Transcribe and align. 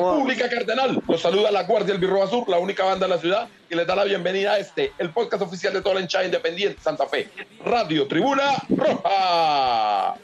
República 0.00 0.48
Cardenal. 0.48 1.02
Los 1.06 1.20
saluda 1.20 1.50
la 1.50 1.64
Guardia 1.64 1.92
del 1.92 2.00
Birro 2.00 2.22
Azul, 2.22 2.44
la 2.48 2.58
única 2.58 2.84
banda 2.84 3.06
de 3.06 3.14
la 3.14 3.20
ciudad, 3.20 3.48
y 3.68 3.74
les 3.74 3.86
da 3.86 3.94
la 3.94 4.04
bienvenida 4.04 4.52
a 4.52 4.58
este, 4.58 4.92
el 4.98 5.10
podcast 5.10 5.42
oficial 5.42 5.72
de 5.72 5.82
toda 5.82 5.96
la 5.96 6.00
hinchada 6.00 6.24
independiente 6.24 6.80
Santa 6.82 7.06
Fe, 7.06 7.28
Radio 7.64 8.06
Tribuna 8.06 8.56
Roja. 8.68 10.14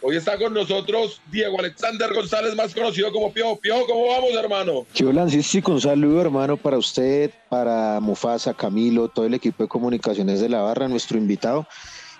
Hoy 0.00 0.16
está 0.16 0.36
con 0.36 0.52
nosotros 0.52 1.20
Diego 1.30 1.58
Alexander 1.60 2.12
González, 2.12 2.56
más 2.56 2.74
conocido 2.74 3.12
como 3.12 3.32
Pio. 3.32 3.56
Pio, 3.56 3.86
¿cómo 3.86 4.08
vamos, 4.08 4.30
hermano? 4.32 4.86
Yo 4.94 5.12
sí, 5.42 5.62
con 5.62 5.80
saludo, 5.80 6.20
hermano, 6.20 6.56
para 6.56 6.76
usted, 6.76 7.30
para 7.48 8.00
Mufasa, 8.00 8.52
Camilo, 8.54 9.08
todo 9.08 9.26
el 9.26 9.34
equipo 9.34 9.62
de 9.62 9.68
comunicaciones 9.68 10.40
de 10.40 10.48
la 10.48 10.62
barra, 10.62 10.88
nuestro 10.88 11.18
invitado, 11.18 11.66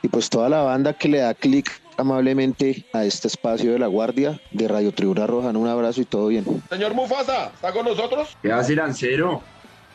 y 0.03 0.09
pues 0.09 0.29
toda 0.29 0.49
la 0.49 0.63
banda 0.63 0.93
que 0.93 1.09
le 1.09 1.19
da 1.19 1.35
clic 1.35 1.81
amablemente 1.97 2.85
a 2.93 3.05
este 3.05 3.29
espacio 3.29 3.73
de 3.73 3.79
la 3.79 3.87
Guardia 3.87 4.41
de 4.51 4.69
Radio 4.69 4.93
Tribuna 4.93 5.27
Roja. 5.27 5.51
Un 5.51 5.69
abrazo 5.69 6.01
y 6.01 6.05
todo 6.05 6.29
bien. 6.29 6.45
Señor 6.69 6.95
Mufasa, 6.95 7.53
¿está 7.55 7.73
con 7.73 7.87
nosotros? 7.87 8.37
¿Qué 8.43 8.51
hace, 8.51 8.75
Lancero? 8.75 9.43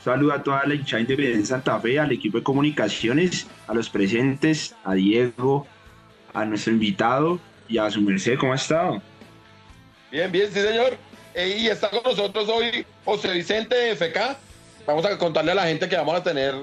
Saludo 0.03 0.33
a 0.33 0.43
toda 0.43 0.65
la 0.65 0.75
hinchada 0.75 1.03
de 1.03 1.45
Santa 1.45 1.79
Fe, 1.79 1.99
al 1.99 2.11
equipo 2.11 2.37
de 2.37 2.43
comunicaciones, 2.43 3.47
a 3.67 3.73
los 3.73 3.89
presentes, 3.89 4.73
a 4.85 4.93
Diego, 4.93 5.67
a 6.33 6.45
nuestro 6.45 6.71
invitado 6.71 7.39
y 7.67 7.77
a 7.77 7.89
su 7.89 8.01
merced. 8.01 8.37
¿Cómo 8.39 8.53
ha 8.53 8.55
estado? 8.55 9.01
Bien, 10.11 10.31
bien, 10.31 10.47
sí, 10.53 10.61
señor. 10.61 10.97
Eh, 11.33 11.57
y 11.59 11.67
está 11.67 11.89
con 11.89 12.03
nosotros 12.03 12.47
hoy 12.47 12.85
José 13.03 13.33
Vicente 13.33 13.95
FK. 13.95 14.37
Vamos 14.85 15.05
a 15.05 15.17
contarle 15.17 15.51
a 15.51 15.55
la 15.55 15.65
gente 15.65 15.89
que 15.89 15.97
vamos 15.97 16.15
a 16.15 16.23
tener 16.23 16.55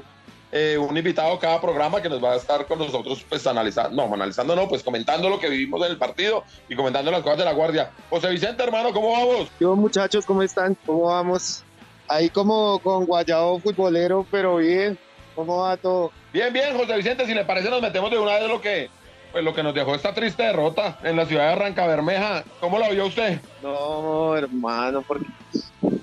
eh, 0.57 0.79
un 0.79 0.97
invitado 0.97 1.37
cada 1.41 1.61
programa 1.61 2.01
que 2.01 2.09
nos 2.09 2.23
va 2.23 2.35
a 2.35 2.37
estar 2.37 2.65
con 2.67 2.79
nosotros, 2.79 3.27
pues 3.29 3.45
analizando, 3.45 4.07
no, 4.07 4.15
analizando 4.15 4.55
no, 4.55 4.69
pues 4.69 4.85
comentando 4.85 5.29
lo 5.29 5.41
que 5.41 5.49
vivimos 5.49 5.85
en 5.85 5.91
el 5.91 5.99
partido 5.99 6.45
y 6.69 6.77
comentando 6.77 7.11
las 7.11 7.23
cosas 7.23 7.39
de 7.39 7.45
la 7.45 7.53
guardia. 7.53 7.91
José 8.09 8.31
Vicente, 8.31 8.63
hermano, 8.63 8.93
¿cómo 8.93 9.11
vamos? 9.11 9.49
Yo, 9.59 9.75
muchachos, 9.75 10.25
¿cómo 10.25 10.45
están? 10.45 10.77
¿Cómo 10.87 11.07
vamos? 11.07 11.65
Ahí 12.07 12.31
como 12.31 12.79
con 12.79 13.05
guayabo 13.05 13.59
futbolero, 13.59 14.25
pero 14.31 14.59
bien. 14.59 14.97
¿Cómo 15.35 15.59
va 15.59 15.77
todo? 15.77 16.13
Bien, 16.33 16.53
bien, 16.53 16.79
José 16.79 16.97
Vicente, 16.99 17.27
si 17.27 17.35
le 17.35 17.45
parece 17.45 17.69
nos 17.69 17.83
metemos 17.83 18.13
de 18.13 18.19
una 18.21 18.39
vez 18.39 18.49
lo 18.49 18.61
que, 18.61 18.89
pues 19.35 19.43
lo 19.43 19.53
que 19.53 19.65
nos 19.65 19.75
dejó 19.75 19.97
esta 19.97 20.15
triste 20.15 20.45
derrota 20.45 20.97
en 21.03 21.17
la 21.17 21.27
ciudad 21.27 21.49
de 21.49 21.53
Arranca 21.55 21.89
Bermeja. 21.89 22.45
¿Cómo 22.61 22.79
la 22.79 22.89
vio 22.91 23.07
usted? 23.07 23.41
No, 23.65 24.37
hermano, 24.37 25.03
porque 25.03 25.27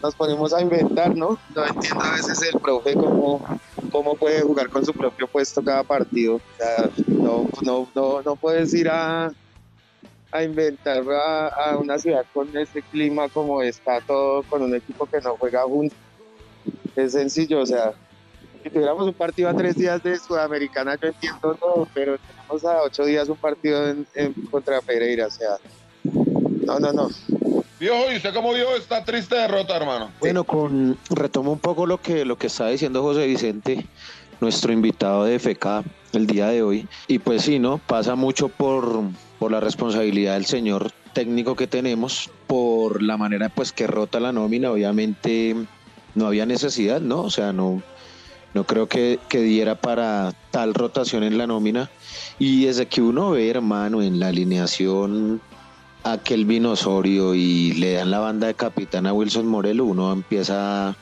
nos 0.03 0.13
ponemos 0.15 0.53
a 0.53 0.61
inventar, 0.61 1.15
¿no? 1.15 1.39
No 1.55 1.65
entiendo 1.65 2.03
a 2.03 2.11
veces 2.11 2.41
el 2.41 2.59
profe 2.59 2.93
cómo, 2.93 3.41
cómo 3.89 4.15
puede 4.15 4.41
jugar 4.41 4.67
con 4.67 4.85
su 4.85 4.91
propio 4.91 5.27
puesto 5.27 5.63
cada 5.63 5.81
partido. 5.83 6.35
O 6.35 6.41
sea, 6.57 6.89
no, 7.07 7.47
no, 7.61 7.87
no, 7.95 8.21
no 8.21 8.35
puedes 8.35 8.73
ir 8.73 8.89
a, 8.89 9.31
a 10.29 10.43
inventar 10.43 11.01
a, 11.09 11.77
una 11.77 11.97
ciudad 11.99 12.25
con 12.33 12.49
ese 12.57 12.81
clima 12.81 13.29
como 13.29 13.61
está 13.61 14.01
todo, 14.01 14.43
con 14.43 14.61
un 14.61 14.75
equipo 14.75 15.05
que 15.05 15.21
no 15.21 15.37
juega 15.37 15.61
junto. 15.63 15.95
Es 16.97 17.13
sencillo, 17.13 17.61
o 17.61 17.65
sea, 17.65 17.93
si 18.61 18.69
tuviéramos 18.69 19.07
un 19.07 19.13
partido 19.13 19.47
a 19.47 19.53
tres 19.53 19.77
días 19.77 20.03
de 20.03 20.19
Sudamericana, 20.19 20.97
yo 21.01 21.07
entiendo 21.07 21.57
no, 21.61 21.87
pero 21.93 22.17
tenemos 22.59 22.63
a 22.65 22.83
ocho 22.83 23.05
días 23.05 23.29
un 23.29 23.37
partido 23.37 23.87
en, 23.87 24.33
contra 24.49 24.81
Pereira, 24.81 25.27
o 25.27 25.31
sea, 25.31 25.57
no, 26.03 26.79
no, 26.79 26.93
no. 26.93 27.09
Viejo, 27.79 28.11
¿y 28.11 28.17
usted 28.17 28.33
cómo 28.33 28.53
vio 28.53 28.75
esta 28.75 29.03
triste 29.03 29.35
derrota, 29.35 29.75
hermano? 29.75 30.11
Bueno, 30.19 30.43
con 30.43 30.97
retomo 31.09 31.51
un 31.51 31.59
poco 31.59 31.85
lo 31.85 31.99
que, 31.99 32.25
lo 32.25 32.37
que 32.37 32.47
está 32.47 32.67
diciendo 32.67 33.01
José 33.01 33.25
Vicente, 33.25 33.85
nuestro 34.39 34.71
invitado 34.71 35.23
de 35.23 35.39
FK 35.39 35.83
el 36.13 36.27
día 36.27 36.47
de 36.47 36.61
hoy. 36.61 36.87
Y 37.07 37.19
pues 37.19 37.43
sí, 37.43 37.57
¿no? 37.57 37.79
Pasa 37.79 38.15
mucho 38.15 38.49
por, 38.49 39.01
por 39.39 39.51
la 39.51 39.59
responsabilidad 39.59 40.33
del 40.33 40.45
señor 40.45 40.91
técnico 41.13 41.55
que 41.55 41.67
tenemos, 41.67 42.29
por 42.47 43.01
la 43.01 43.17
manera 43.17 43.49
pues 43.49 43.71
que 43.71 43.87
rota 43.87 44.19
la 44.19 44.31
nómina, 44.31 44.71
obviamente 44.71 45.55
no 46.13 46.27
había 46.27 46.45
necesidad, 46.45 47.01
¿no? 47.01 47.21
O 47.21 47.29
sea, 47.29 47.51
no, 47.51 47.81
no 48.53 48.65
creo 48.65 48.87
que, 48.87 49.19
que, 49.27 49.39
diera 49.41 49.75
para 49.75 50.33
tal 50.51 50.73
rotación 50.73 51.23
en 51.23 51.37
la 51.37 51.47
nómina. 51.47 51.89
Y 52.43 52.65
desde 52.65 52.87
que 52.87 53.03
uno 53.03 53.29
ve, 53.29 53.51
hermano, 53.51 54.01
en 54.01 54.19
la 54.19 54.29
alineación 54.29 55.39
a 56.03 56.17
Kelvin 56.17 56.65
Osorio 56.65 57.35
y 57.35 57.73
le 57.73 57.93
dan 57.93 58.09
la 58.09 58.17
banda 58.17 58.47
de 58.47 58.55
capitán 58.55 59.05
a 59.05 59.13
Wilson 59.13 59.45
Morelo, 59.45 59.85
uno 59.85 60.11
empieza 60.11 60.95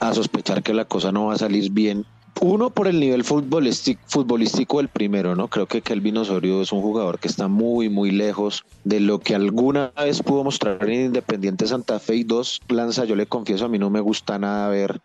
a 0.00 0.14
sospechar 0.14 0.62
que 0.62 0.72
la 0.72 0.86
cosa 0.86 1.12
no 1.12 1.26
va 1.26 1.34
a 1.34 1.38
salir 1.38 1.70
bien. 1.70 2.06
Uno 2.40 2.70
por 2.70 2.88
el 2.88 2.98
nivel 2.98 3.24
futbolístico, 3.24 4.78
del 4.78 4.88
primero, 4.88 5.36
¿no? 5.36 5.48
Creo 5.48 5.66
que 5.66 5.82
Kelvin 5.82 6.16
Osorio 6.16 6.62
es 6.62 6.72
un 6.72 6.80
jugador 6.80 7.18
que 7.18 7.28
está 7.28 7.46
muy, 7.46 7.90
muy 7.90 8.10
lejos 8.10 8.64
de 8.84 9.00
lo 9.00 9.18
que 9.18 9.34
alguna 9.34 9.92
vez 10.02 10.22
pudo 10.22 10.44
mostrar 10.44 10.82
en 10.88 11.08
Independiente 11.08 11.66
Santa 11.66 12.00
Fe. 12.00 12.16
Y 12.16 12.24
dos, 12.24 12.62
Lanza, 12.68 13.04
yo 13.04 13.16
le 13.16 13.26
confieso, 13.26 13.66
a 13.66 13.68
mí 13.68 13.78
no 13.78 13.90
me 13.90 14.00
gusta 14.00 14.38
nada 14.38 14.70
ver 14.70 15.02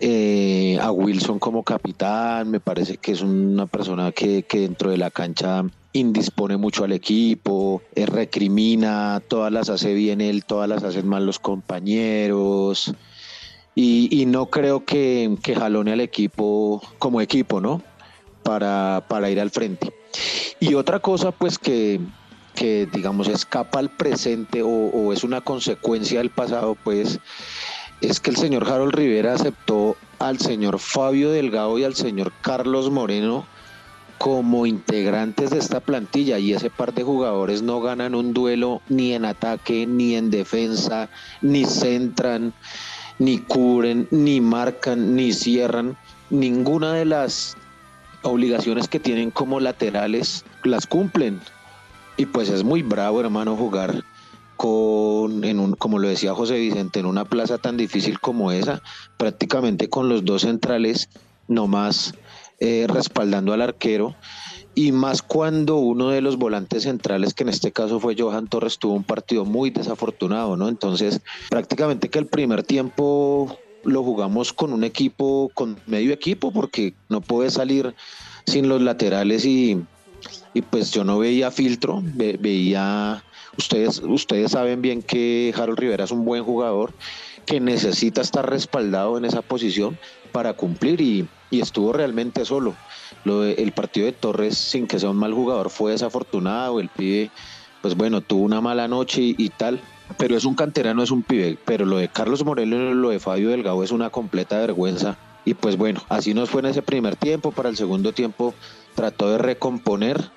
eh, 0.00 0.78
a 0.80 0.90
Wilson 0.90 1.38
como 1.38 1.62
capitán, 1.62 2.50
me 2.50 2.60
parece 2.60 2.96
que 2.96 3.12
es 3.12 3.22
una 3.22 3.66
persona 3.66 4.12
que, 4.12 4.42
que 4.42 4.60
dentro 4.60 4.90
de 4.90 4.98
la 4.98 5.10
cancha 5.10 5.64
indispone 5.94 6.56
mucho 6.56 6.84
al 6.84 6.92
equipo, 6.92 7.80
eh, 7.94 8.04
recrimina, 8.04 9.22
todas 9.26 9.52
las 9.52 9.70
hace 9.70 9.94
bien 9.94 10.20
él, 10.20 10.44
todas 10.44 10.68
las 10.68 10.82
hacen 10.82 11.08
mal 11.08 11.24
los 11.24 11.38
compañeros. 11.38 12.92
Y, 13.76 14.24
no 14.26 14.46
creo 14.46 14.84
que, 14.84 15.36
que, 15.42 15.56
jalone 15.56 15.92
al 15.92 16.00
equipo 16.00 16.80
como 16.98 17.20
equipo, 17.20 17.60
¿no? 17.60 17.82
Para, 18.44 19.04
para 19.08 19.30
ir 19.30 19.40
al 19.40 19.50
frente. 19.50 19.92
Y 20.60 20.74
otra 20.74 21.00
cosa, 21.00 21.32
pues 21.32 21.58
que, 21.58 22.00
que 22.54 22.86
digamos 22.92 23.26
escapa 23.26 23.80
al 23.80 23.90
presente 23.90 24.62
o, 24.62 24.68
o, 24.68 25.12
es 25.12 25.24
una 25.24 25.40
consecuencia 25.40 26.18
del 26.18 26.30
pasado, 26.30 26.76
pues 26.84 27.18
es 28.06 28.20
que 28.20 28.30
el 28.30 28.36
señor 28.36 28.70
Harold 28.70 28.94
Rivera 28.94 29.34
aceptó 29.34 29.96
al 30.18 30.38
señor 30.38 30.78
Fabio 30.78 31.30
Delgado 31.30 31.78
y 31.78 31.84
al 31.84 31.94
señor 31.94 32.32
Carlos 32.42 32.90
Moreno 32.90 33.46
como 34.18 34.66
integrantes 34.66 35.50
de 35.50 35.58
esta 35.58 35.80
plantilla 35.80 36.38
y 36.38 36.52
ese 36.52 36.70
par 36.70 36.94
de 36.94 37.02
jugadores 37.02 37.62
no 37.62 37.80
ganan 37.80 38.14
un 38.14 38.32
duelo 38.32 38.82
ni 38.88 39.12
en 39.12 39.24
ataque, 39.24 39.86
ni 39.86 40.14
en 40.14 40.30
defensa, 40.30 41.08
ni 41.42 41.64
centran, 41.64 42.52
ni 43.18 43.38
cubren, 43.38 44.06
ni 44.10 44.40
marcan, 44.40 45.14
ni 45.14 45.32
cierran. 45.32 45.96
Ninguna 46.30 46.92
de 46.94 47.04
las 47.04 47.56
obligaciones 48.22 48.88
que 48.88 49.00
tienen 49.00 49.30
como 49.30 49.60
laterales 49.60 50.44
las 50.62 50.86
cumplen. 50.86 51.40
Y 52.16 52.26
pues 52.26 52.48
es 52.48 52.64
muy 52.64 52.82
bravo, 52.82 53.20
hermano, 53.20 53.56
jugar 53.56 54.04
con, 54.56 55.44
en 55.44 55.60
un, 55.60 55.72
como 55.74 55.98
lo 55.98 56.08
decía 56.08 56.34
José 56.34 56.58
Vicente, 56.58 57.00
en 57.00 57.06
una 57.06 57.24
plaza 57.24 57.58
tan 57.58 57.76
difícil 57.76 58.20
como 58.20 58.52
esa, 58.52 58.82
prácticamente 59.16 59.88
con 59.88 60.08
los 60.08 60.24
dos 60.24 60.42
centrales 60.42 61.08
nomás 61.48 62.14
eh, 62.60 62.86
respaldando 62.88 63.52
al 63.52 63.62
arquero. 63.62 64.14
Y 64.76 64.90
más 64.90 65.22
cuando 65.22 65.76
uno 65.76 66.10
de 66.10 66.20
los 66.20 66.36
volantes 66.36 66.82
centrales, 66.82 67.32
que 67.32 67.44
en 67.44 67.48
este 67.48 67.70
caso 67.70 68.00
fue 68.00 68.16
Johan 68.18 68.48
Torres, 68.48 68.78
tuvo 68.78 68.94
un 68.94 69.04
partido 69.04 69.44
muy 69.44 69.70
desafortunado, 69.70 70.56
¿no? 70.56 70.68
Entonces, 70.68 71.20
prácticamente 71.48 72.08
que 72.08 72.18
el 72.18 72.26
primer 72.26 72.64
tiempo 72.64 73.56
lo 73.84 74.02
jugamos 74.02 74.52
con 74.52 74.72
un 74.72 74.82
equipo, 74.82 75.50
con 75.54 75.78
medio 75.86 76.12
equipo, 76.12 76.52
porque 76.52 76.94
no 77.08 77.20
puede 77.20 77.50
salir 77.50 77.94
sin 78.46 78.68
los 78.68 78.82
laterales 78.82 79.44
y, 79.44 79.80
y 80.54 80.62
pues 80.62 80.90
yo 80.92 81.04
no 81.04 81.18
veía 81.18 81.50
filtro, 81.50 82.02
veía 82.14 83.22
Ustedes, 83.56 84.02
ustedes 84.04 84.52
saben 84.52 84.82
bien 84.82 85.02
que 85.02 85.54
Harold 85.56 85.78
Rivera 85.78 86.04
es 86.04 86.10
un 86.10 86.24
buen 86.24 86.42
jugador 86.42 86.92
que 87.46 87.60
necesita 87.60 88.20
estar 88.20 88.48
respaldado 88.48 89.16
en 89.16 89.24
esa 89.24 89.42
posición 89.42 89.98
para 90.32 90.54
cumplir 90.54 91.00
y, 91.00 91.28
estuvo 91.50 91.92
realmente 91.92 92.44
solo. 92.44 92.74
Lo 93.22 93.44
el 93.44 93.70
partido 93.70 94.06
de 94.06 94.12
Torres, 94.12 94.58
sin 94.58 94.88
que 94.88 94.98
sea 94.98 95.10
un 95.10 95.16
mal 95.16 95.32
jugador, 95.32 95.70
fue 95.70 95.92
desafortunado. 95.92 96.80
El 96.80 96.88
pibe, 96.88 97.30
pues 97.80 97.94
bueno, 97.94 98.22
tuvo 98.22 98.42
una 98.42 98.60
mala 98.60 98.88
noche 98.88 99.22
y, 99.22 99.48
tal, 99.50 99.80
pero 100.18 100.36
es 100.36 100.44
un 100.44 100.56
canterano, 100.56 101.04
es 101.04 101.12
un 101.12 101.22
pibe. 101.22 101.56
Pero 101.64 101.86
lo 101.86 101.98
de 101.98 102.08
Carlos 102.08 102.44
Moreno 102.44 102.90
y 102.90 102.94
lo 102.94 103.10
de 103.10 103.20
Fabio 103.20 103.50
Delgado 103.50 103.84
es 103.84 103.92
una 103.92 104.10
completa 104.10 104.58
vergüenza. 104.58 105.16
Y 105.44 105.54
pues 105.54 105.76
bueno, 105.76 106.02
así 106.08 106.34
nos 106.34 106.50
fue 106.50 106.60
en 106.62 106.66
ese 106.66 106.82
primer 106.82 107.14
tiempo. 107.14 107.52
Para 107.52 107.68
el 107.68 107.76
segundo 107.76 108.12
tiempo 108.12 108.52
trató 108.96 109.30
de 109.30 109.38
recomponer 109.38 110.28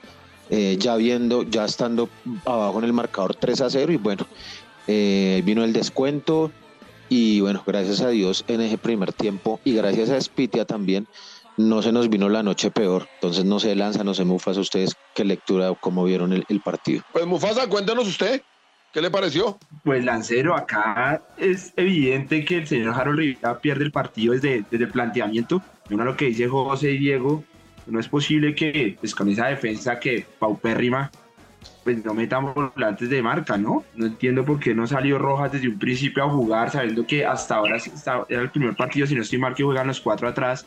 eh, 0.50 0.78
ya 0.80 0.96
viendo, 0.96 1.44
ya 1.44 1.66
estando 1.66 2.10
abajo 2.46 2.80
en 2.80 2.86
el 2.86 2.94
marcador 2.94 3.36
3 3.36 3.62
a 3.62 3.70
0 3.70 3.92
y 3.92 3.98
bueno, 3.98 4.26
eh, 4.88 5.42
vino 5.46 5.64
el 5.64 5.74
descuento 5.74 6.52
y 7.10 7.42
bueno, 7.42 7.64
gracias 7.66 8.02
a 8.02 8.10
Dios 8.10 8.44
en 8.48 8.62
ese 8.62 8.78
primer 8.78 9.14
tiempo 9.14 9.60
y 9.64 9.74
gracias 9.74 10.10
a 10.10 10.20
Spitia 10.20 10.66
también 10.66 11.08
no 11.58 11.82
se 11.82 11.92
nos 11.92 12.10
vino 12.10 12.30
la 12.30 12.44
noche 12.44 12.72
peor. 12.72 13.08
Entonces 13.16 13.44
no 13.44 13.60
se 13.60 13.76
lanza, 13.76 14.04
no 14.04 14.14
se 14.14 14.24
Mufasa, 14.24 14.62
ustedes 14.62 14.96
qué 15.14 15.26
lectura 15.26 15.72
o 15.72 15.76
cómo 15.76 16.04
vieron 16.06 16.32
el, 16.32 16.46
el 16.48 16.62
partido. 16.62 17.04
Pues 17.12 17.26
Mufasa, 17.26 17.68
cuéntenos 17.68 18.08
usted, 18.08 18.42
¿qué 18.94 19.02
le 19.02 19.12
pareció? 19.12 19.58
Pues 19.84 20.06
Lancero, 20.06 20.56
acá 20.56 21.24
es 21.38 21.74
evidente 21.76 22.46
que 22.46 22.58
el 22.58 22.68
señor 22.68 22.94
Harold 22.94 23.20
Rivera 23.20 23.60
pierde 23.60 23.84
el 23.84 23.92
partido 23.92 24.34
desde, 24.34 24.64
desde 24.70 24.86
el 24.86 24.92
planteamiento. 24.92 25.62
Uno 25.90 26.06
lo 26.06 26.16
que 26.16 26.26
dice 26.26 26.48
José 26.48 26.92
y 26.92 26.98
Diego, 27.00 27.44
no 27.88 28.00
es 28.00 28.08
posible 28.08 28.54
que 28.54 28.98
pues, 29.00 29.16
con 29.16 29.30
esa 29.30 29.48
defensa 29.48 30.00
que 30.00 30.26
paupérrima 30.40 31.12
pues 31.84 32.04
no 32.04 32.14
metamos 32.14 32.54
volantes 32.54 33.10
de 33.10 33.22
marca, 33.22 33.58
¿no? 33.58 33.84
No 33.96 34.06
entiendo 34.06 34.44
por 34.44 34.60
qué 34.60 34.74
no 34.74 34.86
salió 34.88 35.18
Rojas 35.18 35.52
desde 35.54 35.70
un 35.70 35.80
principio 35.80 36.24
a 36.24 36.30
jugar, 36.30 36.70
sabiendo 36.70 37.06
que 37.06 37.26
hasta 37.26 37.56
ahora 37.56 37.78
era 38.30 38.42
el 38.42 38.50
primer 38.50 38.76
partido, 38.76 39.08
si 39.08 39.16
no 39.16 39.22
estoy 39.22 39.40
mal, 39.40 39.56
que 39.56 39.64
juegan 39.64 39.88
los 39.88 40.02
cuatro 40.02 40.28
atrás, 40.28 40.66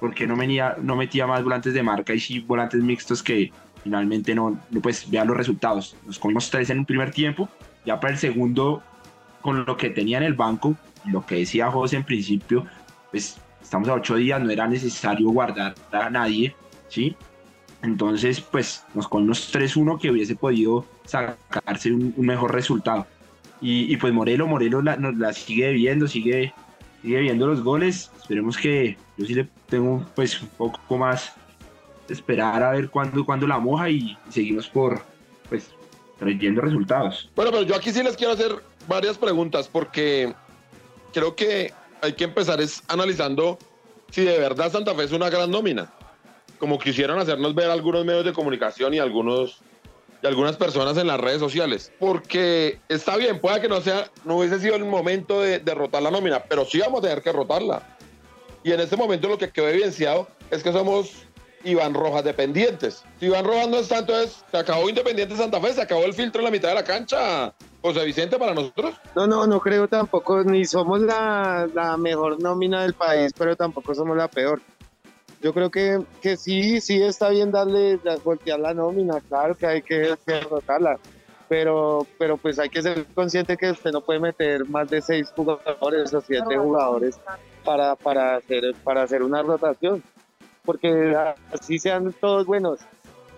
¿por 0.00 0.12
qué 0.14 0.26
no, 0.26 0.36
venía, 0.36 0.76
no 0.80 0.96
metía 0.96 1.26
más 1.26 1.42
volantes 1.42 1.74
de 1.74 1.82
marca 1.82 2.12
y 2.12 2.20
sí 2.20 2.40
volantes 2.40 2.82
mixtos 2.82 3.22
que 3.22 3.52
finalmente 3.84 4.34
no, 4.34 4.60
pues 4.82 5.08
vean 5.08 5.28
los 5.28 5.36
resultados? 5.36 5.96
Nos 6.04 6.18
comimos 6.18 6.50
tres 6.50 6.70
en 6.70 6.80
un 6.80 6.86
primer 6.86 7.12
tiempo, 7.12 7.48
ya 7.84 7.98
para 8.00 8.12
el 8.12 8.18
segundo, 8.18 8.82
con 9.40 9.64
lo 9.64 9.76
que 9.76 9.90
tenía 9.90 10.18
en 10.18 10.24
el 10.24 10.34
banco, 10.34 10.76
lo 11.06 11.24
que 11.24 11.36
decía 11.36 11.70
José 11.70 11.96
en 11.96 12.04
principio, 12.04 12.66
pues 13.10 13.40
estamos 13.62 13.88
a 13.88 13.94
ocho 13.94 14.16
días, 14.16 14.40
no 14.40 14.50
era 14.50 14.66
necesario 14.66 15.30
guardar 15.30 15.74
a 15.92 16.10
nadie, 16.10 16.54
¿sí? 16.88 17.16
Entonces, 17.82 18.40
pues 18.40 18.84
nos 18.94 19.06
con 19.06 19.24
unos 19.24 19.54
3-1 19.54 20.00
que 20.00 20.10
hubiese 20.10 20.34
podido 20.34 20.84
sacarse 21.04 21.92
un, 21.92 22.14
mejor 22.18 22.52
resultado. 22.52 23.06
Y, 23.60 23.96
pues 23.96 24.12
Morelo, 24.12 24.46
Morelo 24.46 24.82
nos 24.82 25.16
la 25.16 25.32
sigue 25.32 25.72
viendo, 25.72 26.06
sigue, 26.06 26.52
sigue 27.02 27.20
viendo 27.20 27.46
los 27.46 27.62
goles. 27.62 28.10
Esperemos 28.20 28.56
que 28.56 28.96
yo 29.16 29.26
sí 29.26 29.34
le 29.34 29.48
tengo 29.68 30.04
pues 30.14 30.40
un 30.40 30.48
poco 30.48 30.96
más 30.96 31.34
de 32.06 32.14
esperar 32.14 32.62
a 32.62 32.70
ver 32.70 32.88
cuándo, 32.88 33.24
cuándo 33.24 33.46
la 33.46 33.58
moja 33.58 33.90
y, 33.90 34.16
seguimos 34.28 34.68
por 34.68 35.02
pues 35.48 35.70
trayendo 36.18 36.60
resultados. 36.60 37.30
Bueno, 37.34 37.50
pero 37.50 37.62
yo 37.64 37.74
aquí 37.74 37.92
sí 37.92 38.02
les 38.02 38.16
quiero 38.16 38.32
hacer 38.32 38.62
varias 38.86 39.18
preguntas 39.18 39.68
porque 39.68 40.34
creo 41.12 41.34
que 41.34 41.72
hay 42.02 42.12
que 42.12 42.24
empezar 42.24 42.60
es 42.60 42.82
analizando 42.88 43.58
si 44.10 44.24
de 44.24 44.38
verdad 44.38 44.72
Santa 44.72 44.94
Fe 44.94 45.04
es 45.04 45.12
una 45.12 45.30
gran 45.30 45.50
nómina 45.50 45.92
como 46.58 46.78
quisieron 46.78 47.18
hacernos 47.18 47.54
ver 47.54 47.70
algunos 47.70 48.04
medios 48.04 48.24
de 48.24 48.32
comunicación 48.32 48.94
y 48.94 48.98
algunos 48.98 49.60
y 50.20 50.26
algunas 50.26 50.56
personas 50.56 50.96
en 50.96 51.06
las 51.06 51.20
redes 51.20 51.38
sociales. 51.38 51.92
Porque 52.00 52.80
está 52.88 53.16
bien, 53.16 53.40
puede 53.40 53.60
que 53.60 53.68
no 53.68 53.80
sea, 53.80 54.10
no 54.24 54.38
hubiese 54.38 54.58
sido 54.58 54.74
el 54.74 54.84
momento 54.84 55.40
de 55.40 55.60
derrotar 55.60 56.02
la 56.02 56.10
nómina, 56.10 56.42
pero 56.42 56.64
sí 56.64 56.80
vamos 56.80 56.98
a 56.98 57.02
tener 57.02 57.22
que 57.22 57.30
derrotarla. 57.30 57.82
Y 58.64 58.72
en 58.72 58.80
este 58.80 58.96
momento 58.96 59.28
lo 59.28 59.38
que 59.38 59.50
quedó 59.50 59.68
evidenciado 59.68 60.26
es 60.50 60.64
que 60.64 60.72
somos 60.72 61.12
Iván 61.62 61.94
Rojas 61.94 62.24
dependientes. 62.24 63.04
Si 63.20 63.26
Iván 63.26 63.44
Rojas 63.44 63.68
no 63.68 63.78
está, 63.78 63.98
entonces 63.98 64.44
se 64.50 64.56
acabó 64.56 64.88
Independiente 64.88 65.36
Santa 65.36 65.60
Fe, 65.60 65.72
se 65.72 65.82
acabó 65.82 66.04
el 66.04 66.14
filtro 66.14 66.40
en 66.40 66.46
la 66.46 66.50
mitad 66.50 66.70
de 66.70 66.74
la 66.74 66.84
cancha. 66.84 67.54
José 67.80 68.04
Vicente, 68.04 68.38
para 68.38 68.54
nosotros. 68.54 68.94
No, 69.14 69.26
no, 69.26 69.46
no 69.46 69.60
creo 69.60 69.88
tampoco, 69.88 70.42
ni 70.42 70.64
somos 70.64 71.00
la, 71.00 71.68
la 71.72 71.96
mejor 71.96 72.40
nómina 72.42 72.82
del 72.82 72.94
país, 72.94 73.32
pero 73.36 73.56
tampoco 73.56 73.94
somos 73.94 74.16
la 74.16 74.28
peor 74.28 74.60
yo 75.40 75.54
creo 75.54 75.70
que, 75.70 76.02
que 76.20 76.36
sí, 76.36 76.80
sí 76.80 77.00
está 77.02 77.28
bien 77.30 77.50
darle, 77.50 77.98
voltear 78.24 78.58
la 78.58 78.74
nómina, 78.74 79.20
claro 79.20 79.54
que 79.54 79.66
hay 79.66 79.82
que, 79.82 80.16
derrotarla, 80.26 80.98
pero, 81.48 82.06
pero 82.18 82.36
pues 82.36 82.58
hay 82.58 82.68
que 82.68 82.82
ser 82.82 83.06
consciente 83.14 83.56
que 83.56 83.70
usted 83.70 83.92
no 83.92 84.00
puede 84.00 84.20
meter 84.20 84.68
más 84.68 84.90
de 84.90 85.00
seis 85.00 85.32
jugadores 85.34 86.12
o 86.12 86.20
siete 86.20 86.56
jugadores 86.56 87.20
para, 87.64 87.94
para, 87.94 88.36
hacer, 88.36 88.74
para 88.82 89.02
hacer 89.02 89.22
una 89.22 89.42
rotación, 89.42 90.02
porque 90.64 91.16
así 91.52 91.78
sean 91.78 92.12
todos 92.20 92.46
buenos. 92.46 92.80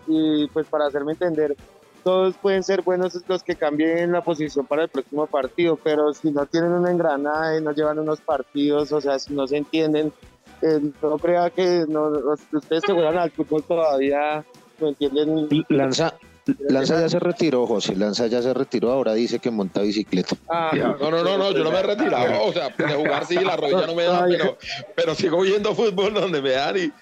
Y 0.07 0.49
pues 0.49 0.67
para 0.67 0.87
hacerme 0.87 1.13
entender, 1.13 1.55
todos 2.03 2.37
pueden 2.37 2.63
ser 2.63 2.83
buenos 2.83 3.19
los 3.29 3.43
que 3.43 3.57
cambien 3.57 4.13
la 4.13 4.23
posición 4.23 4.67
para 4.67 4.83
el 4.83 4.89
próximo 4.89 5.27
partido, 5.27 5.79
pero 5.83 6.13
si 6.13 6.31
no 6.31 6.47
tienen 6.47 6.73
una 6.73 6.91
engranaje, 6.91 7.61
no 7.61 7.73
llevan 7.73 7.99
unos 7.99 8.21
partidos, 8.21 8.93
o 8.93 9.01
sea, 9.01 9.19
si 9.19 9.33
no 9.33 9.47
se 9.47 9.59
entienden, 9.59 10.13
no 11.03 11.19
crea 11.19 11.51
que 11.51 11.85
no, 11.89 12.11
ustedes 12.53 12.83
que 12.83 12.93
juegan 12.93 13.19
al 13.19 13.31
fútbol 13.31 13.63
todavía 13.63 14.45
no 14.81 14.89
entienden. 14.89 15.49
Lanza, 15.69 16.15
Lanza 16.69 17.01
ya 17.01 17.09
se 17.09 17.19
retiró, 17.19 17.67
José. 17.67 17.97
Lanza 17.97 18.27
ya 18.27 18.43
se 18.43 18.53
retiró. 18.55 18.91
Ahora 18.91 19.15
dice 19.15 19.39
que 19.39 19.51
monta 19.51 19.83
bicicleta. 19.83 20.37
Ah, 20.49 20.71
no, 20.75 21.11
no, 21.11 21.23
no, 21.23 21.39
no, 21.39 21.53
yo 21.53 21.65
no 21.65 21.71
me 21.71 21.79
he 21.79 21.83
retirado. 21.83 22.45
O 22.45 22.53
sea, 22.53 22.69
de 22.71 22.95
jugar 22.95 23.27
sí, 23.27 23.35
la 23.37 23.57
rodilla 23.57 23.87
no 23.87 23.95
me 23.95 24.05
da, 24.05 24.27
pero, 24.27 24.59
pero 24.95 25.15
sigo 25.15 25.41
viendo 25.41 25.75
fútbol 25.75 26.15
donde 26.15 26.43
me 26.43 26.51
dan 26.51 26.77
y, 26.77 26.93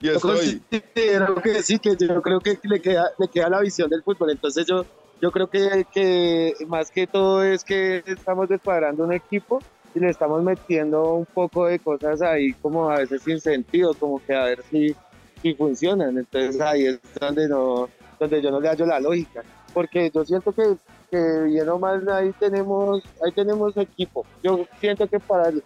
y 0.00 0.08
estoy. 0.08 0.62
que 0.70 1.62
sí, 1.62 1.78
que 1.78 1.96
yo 1.96 2.22
creo 2.22 2.40
que 2.40 2.58
le 2.62 2.80
queda, 2.80 3.10
le 3.18 3.28
queda 3.28 3.50
la 3.50 3.60
visión 3.60 3.90
del 3.90 4.02
fútbol. 4.02 4.30
Entonces 4.30 4.66
yo, 4.66 4.84
yo 5.20 5.30
creo 5.30 5.48
que, 5.48 5.86
que 5.92 6.54
más 6.66 6.90
que 6.90 7.06
todo 7.06 7.42
es 7.42 7.64
que 7.64 8.02
estamos 8.06 8.48
descuadrando 8.48 9.04
un 9.04 9.12
equipo 9.12 9.60
y 9.94 10.00
le 10.00 10.08
estamos 10.08 10.42
metiendo 10.42 11.14
un 11.14 11.26
poco 11.26 11.66
de 11.66 11.78
cosas 11.78 12.22
ahí 12.22 12.52
como 12.54 12.90
a 12.90 12.98
veces 12.98 13.22
sin 13.22 13.40
sentido, 13.40 13.92
como 13.94 14.24
que 14.24 14.34
a 14.34 14.44
ver 14.44 14.62
si, 14.70 14.94
si 15.42 15.54
funcionan. 15.54 16.16
Entonces 16.16 16.60
ahí 16.60 16.86
es 16.86 17.00
donde, 17.20 17.48
no, 17.48 17.88
donde 18.18 18.40
yo 18.40 18.50
no 18.50 18.60
le 18.60 18.68
hallo 18.68 18.86
la 18.86 19.00
lógica. 19.00 19.42
Porque 19.74 20.10
yo 20.12 20.24
siento 20.24 20.52
que, 20.52 20.76
que 21.10 21.42
bien 21.44 21.68
o 21.68 21.78
mal 21.78 22.08
ahí 22.08 22.32
tenemos, 22.40 23.02
ahí 23.24 23.32
tenemos 23.32 23.76
equipo. 23.76 24.24
Yo 24.42 24.66
siento 24.80 25.06
que 25.06 25.20
para 25.20 25.50
el, 25.50 25.62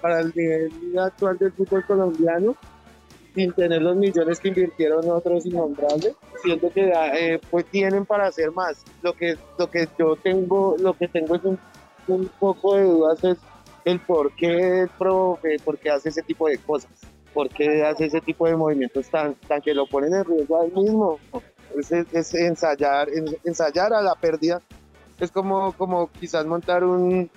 para 0.00 0.20
el 0.20 0.32
nivel 0.36 0.98
actual 0.98 1.36
del 1.36 1.52
fútbol 1.52 1.84
colombiano, 1.84 2.56
sin 3.34 3.52
tener 3.52 3.82
los 3.82 3.96
millones 3.96 4.40
que 4.40 4.48
invirtieron 4.48 5.08
otros 5.10 5.46
innombrables, 5.46 6.14
siento 6.42 6.70
que 6.70 6.92
eh, 7.14 7.40
pues 7.50 7.64
tienen 7.66 8.04
para 8.04 8.26
hacer 8.26 8.50
más. 8.52 8.84
Lo 9.02 9.14
que, 9.14 9.36
lo 9.58 9.70
que 9.70 9.88
yo 9.98 10.16
tengo, 10.16 10.76
lo 10.78 10.94
que 10.94 11.08
tengo 11.08 11.34
es 11.34 11.44
un, 11.44 11.58
un 12.08 12.28
poco 12.38 12.76
de 12.76 12.84
dudas 12.84 13.24
es 13.24 13.38
el 13.84 14.00
por 14.00 14.34
qué 14.34 14.82
el 14.82 14.88
profe, 14.88 15.56
por 15.64 15.78
qué 15.78 15.90
hace 15.90 16.10
ese 16.10 16.22
tipo 16.22 16.48
de 16.48 16.58
cosas, 16.58 16.90
por 17.32 17.48
qué 17.48 17.84
hace 17.84 18.06
ese 18.06 18.20
tipo 18.20 18.46
de 18.46 18.56
movimientos 18.56 19.08
tan, 19.08 19.34
tan 19.34 19.60
que 19.60 19.74
lo 19.74 19.86
ponen 19.86 20.14
en 20.14 20.24
riesgo 20.24 20.60
al 20.60 20.72
mismo. 20.72 21.18
Es, 21.76 22.34
ensayar, 22.34 23.08
ensayar 23.44 23.94
a 23.94 24.02
la 24.02 24.14
pérdida. 24.14 24.60
Es 25.18 25.30
como, 25.30 25.72
como 25.72 26.10
quizás 26.10 26.44
montar 26.44 26.84
un, 26.84 27.30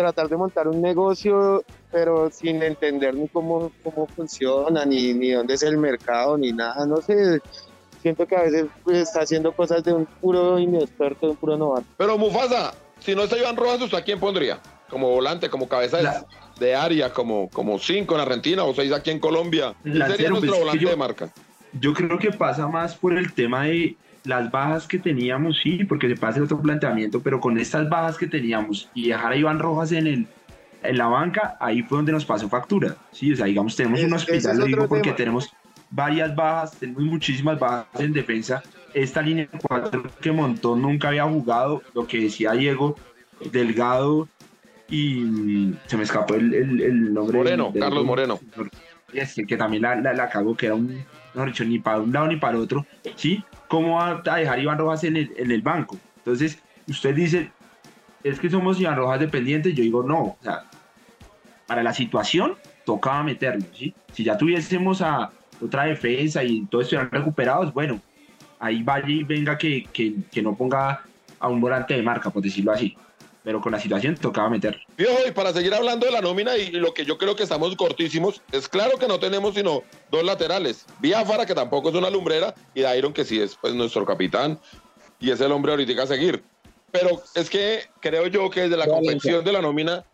tratar 0.00 0.28
de 0.28 0.36
montar 0.36 0.68
un 0.68 0.80
negocio, 0.80 1.64
pero 1.90 2.30
sin 2.30 2.62
entender 2.62 3.14
ni 3.14 3.28
cómo, 3.28 3.70
cómo 3.82 4.06
funciona, 4.06 4.84
ni, 4.84 5.14
ni 5.14 5.30
dónde 5.30 5.54
es 5.54 5.62
el 5.62 5.76
mercado, 5.76 6.36
ni 6.36 6.52
nada. 6.52 6.86
No 6.86 6.98
sé, 6.98 7.40
siento 8.02 8.26
que 8.26 8.36
a 8.36 8.42
veces 8.42 8.66
pues, 8.84 8.98
está 8.98 9.22
haciendo 9.22 9.52
cosas 9.52 9.84
de 9.84 9.92
un 9.92 10.06
puro 10.06 10.58
inexperto, 10.58 11.26
de 11.26 11.32
un 11.32 11.36
puro 11.36 11.56
novato. 11.56 11.86
Pero 11.96 12.18
Mufasa, 12.18 12.74
si 13.00 13.14
no 13.14 13.24
está 13.24 13.38
Iván 13.38 13.56
Rojas, 13.56 13.82
¿usted 13.82 13.98
a 13.98 14.04
quién 14.04 14.18
pondría? 14.18 14.60
como 14.90 15.08
volante, 15.08 15.48
como 15.48 15.68
cabeza 15.68 16.26
de, 16.58 16.74
área, 16.74 17.12
como, 17.12 17.48
como 17.48 17.78
cinco 17.78 18.16
en 18.16 18.20
Argentina 18.20 18.64
o 18.64 18.74
seis 18.74 18.92
aquí 18.92 19.10
en 19.10 19.20
Colombia. 19.20 19.74
¿Quién 19.82 20.06
sería 20.06 20.28
nuestro 20.28 20.50
pues, 20.50 20.60
volante 20.60 20.84
de 20.84 20.96
marca? 20.96 21.32
Yo 21.72 21.94
creo 21.94 22.18
que 22.18 22.32
pasa 22.32 22.66
más 22.66 22.96
por 22.96 23.16
el 23.16 23.32
tema 23.32 23.64
de 23.64 23.96
las 24.24 24.50
bajas 24.50 24.86
que 24.86 24.98
teníamos, 24.98 25.58
sí, 25.62 25.84
porque 25.84 26.08
se 26.08 26.16
pasa 26.16 26.38
el 26.38 26.44
otro 26.44 26.60
planteamiento, 26.60 27.20
pero 27.20 27.40
con 27.40 27.58
estas 27.58 27.88
bajas 27.88 28.18
que 28.18 28.26
teníamos 28.26 28.90
y 28.94 29.08
dejar 29.08 29.32
a 29.32 29.36
Iván 29.36 29.58
Rojas 29.58 29.92
en 29.92 30.06
el 30.06 30.26
en 30.82 30.96
la 30.96 31.06
banca, 31.06 31.56
ahí 31.60 31.82
fue 31.82 31.98
donde 31.98 32.12
nos 32.12 32.24
pasó 32.24 32.48
factura. 32.48 32.96
Sí, 33.12 33.32
o 33.32 33.36
sea, 33.36 33.46
digamos, 33.46 33.76
tenemos 33.76 34.02
un 34.02 34.14
hospital, 34.14 34.58
lo 34.58 34.64
digo 34.64 34.88
porque 34.88 35.12
tenemos 35.12 35.52
varias 35.90 36.34
bajas, 36.34 36.72
tenemos 36.78 37.02
muchísimas 37.02 37.58
bajas 37.58 37.86
en 38.00 38.12
defensa. 38.12 38.62
Esta 38.94 39.22
línea 39.22 39.48
4 39.68 40.02
que 40.20 40.32
montó 40.32 40.76
nunca 40.76 41.08
había 41.08 41.24
jugado, 41.24 41.82
lo 41.94 42.06
que 42.06 42.20
decía 42.20 42.52
Diego, 42.52 42.96
Delgado 43.52 44.28
y 44.88 45.74
se 45.86 45.96
me 45.96 46.02
escapó 46.02 46.34
el, 46.34 46.52
el, 46.52 47.14
nombre. 47.14 47.38
Moreno, 47.38 47.72
Carlos 47.78 48.04
Moreno. 48.04 48.40
Que 49.46 49.56
también 49.56 49.82
la, 49.82 49.96
la, 49.96 50.28
cagó, 50.28 50.56
que 50.56 50.66
era 50.66 50.74
un, 50.74 51.04
no 51.34 51.44
dicho, 51.44 51.64
ni 51.64 51.78
para 51.78 52.00
un 52.00 52.12
lado 52.12 52.28
ni 52.28 52.36
para 52.36 52.56
el 52.56 52.62
otro, 52.62 52.86
¿sí? 53.16 53.44
¿Cómo 53.68 53.96
va 53.96 54.22
a 54.24 54.36
dejar 54.36 54.58
Iván 54.58 54.78
Rojas 54.78 55.04
en 55.04 55.16
el, 55.16 55.32
en 55.36 55.50
el 55.50 55.62
banco? 55.62 55.98
Entonces, 56.18 56.58
usted 56.88 57.14
dice, 57.14 57.50
es 58.24 58.38
que 58.40 58.50
somos 58.50 58.80
Iván 58.80 58.96
Rojas 58.96 59.20
dependientes, 59.20 59.74
yo 59.74 59.82
digo, 59.82 60.02
no, 60.02 60.20
o 60.20 60.38
sea, 60.42 60.64
para 61.66 61.82
la 61.82 61.92
situación 61.92 62.54
tocaba 62.84 63.22
meterlo, 63.22 63.64
¿sí? 63.74 63.94
Si 64.12 64.24
ya 64.24 64.36
tuviésemos 64.36 65.02
a 65.02 65.30
otra 65.60 65.84
defensa 65.84 66.42
y 66.42 66.66
todo 66.66 66.80
estuvieran 66.80 67.10
recuperados, 67.10 67.72
bueno, 67.72 68.00
ahí 68.58 68.82
vaya 68.82 69.08
y 69.08 69.22
venga 69.22 69.56
que, 69.58 69.84
que, 69.92 70.14
que 70.30 70.42
no 70.42 70.54
ponga 70.56 71.02
a 71.38 71.48
un 71.48 71.60
volante 71.60 71.94
de 71.94 72.02
marca, 72.02 72.30
por 72.30 72.42
decirlo 72.42 72.72
así 72.72 72.96
pero 73.42 73.60
con 73.60 73.72
la 73.72 73.80
situación 73.80 74.16
tocaba 74.16 74.50
meter. 74.50 74.80
y 74.98 75.30
para 75.32 75.52
seguir 75.52 75.72
hablando 75.74 76.06
de 76.06 76.12
la 76.12 76.20
nómina 76.20 76.56
y 76.56 76.70
lo 76.72 76.92
que 76.92 77.04
yo 77.04 77.16
creo 77.16 77.36
que 77.36 77.42
estamos 77.42 77.74
cortísimos, 77.76 78.42
es 78.52 78.68
claro 78.68 78.98
que 78.98 79.08
no 79.08 79.18
tenemos 79.18 79.54
sino 79.54 79.82
dos 80.10 80.24
laterales. 80.24 80.86
Biafara, 81.00 81.46
que 81.46 81.54
tampoco 81.54 81.88
es 81.88 81.94
una 81.94 82.10
lumbrera, 82.10 82.54
y 82.74 82.82
Dairon, 82.82 83.12
que 83.12 83.24
sí 83.24 83.40
es 83.40 83.56
pues, 83.56 83.74
nuestro 83.74 84.04
capitán 84.04 84.58
y 85.18 85.30
es 85.30 85.40
el 85.40 85.52
hombre 85.52 85.72
ahorita 85.72 86.02
a 86.02 86.06
seguir. 86.06 86.42
Pero 86.90 87.22
es 87.34 87.48
que 87.48 87.82
creo 88.00 88.26
yo 88.26 88.50
que 88.50 88.62
desde 88.62 88.76
la 88.76 88.86
confección 88.86 89.44
de 89.44 89.52
la 89.52 89.62
nómina, 89.62 90.04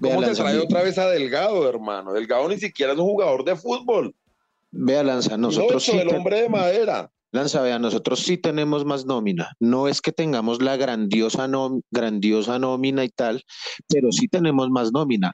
¿cómo 0.00 0.22
se 0.22 0.34
trae 0.34 0.58
otra 0.58 0.82
vez 0.82 0.98
a 0.98 1.08
Delgado, 1.08 1.68
hermano? 1.68 2.12
Delgado 2.12 2.48
ni 2.48 2.58
siquiera 2.58 2.92
es 2.92 2.98
un 2.98 3.06
jugador 3.06 3.44
de 3.44 3.56
fútbol. 3.56 4.14
Vea, 4.70 5.02
Lanza, 5.02 5.36
nosotros 5.36 5.82
sí 5.82 5.96
el 5.96 6.14
hombre 6.14 6.42
de 6.42 6.48
madera. 6.48 7.10
Lanza, 7.32 7.60
vea, 7.60 7.78
nosotros 7.78 8.20
sí 8.20 8.38
tenemos 8.38 8.84
más 8.84 9.04
nómina. 9.04 9.52
No 9.60 9.88
es 9.88 10.00
que 10.00 10.12
tengamos 10.12 10.62
la 10.62 10.76
grandiosa, 10.76 11.48
grandiosa 11.90 12.58
nómina 12.58 13.04
y 13.04 13.08
tal, 13.08 13.42
pero 13.88 14.12
sí 14.12 14.28
tenemos 14.28 14.70
más 14.70 14.92
nómina. 14.92 15.32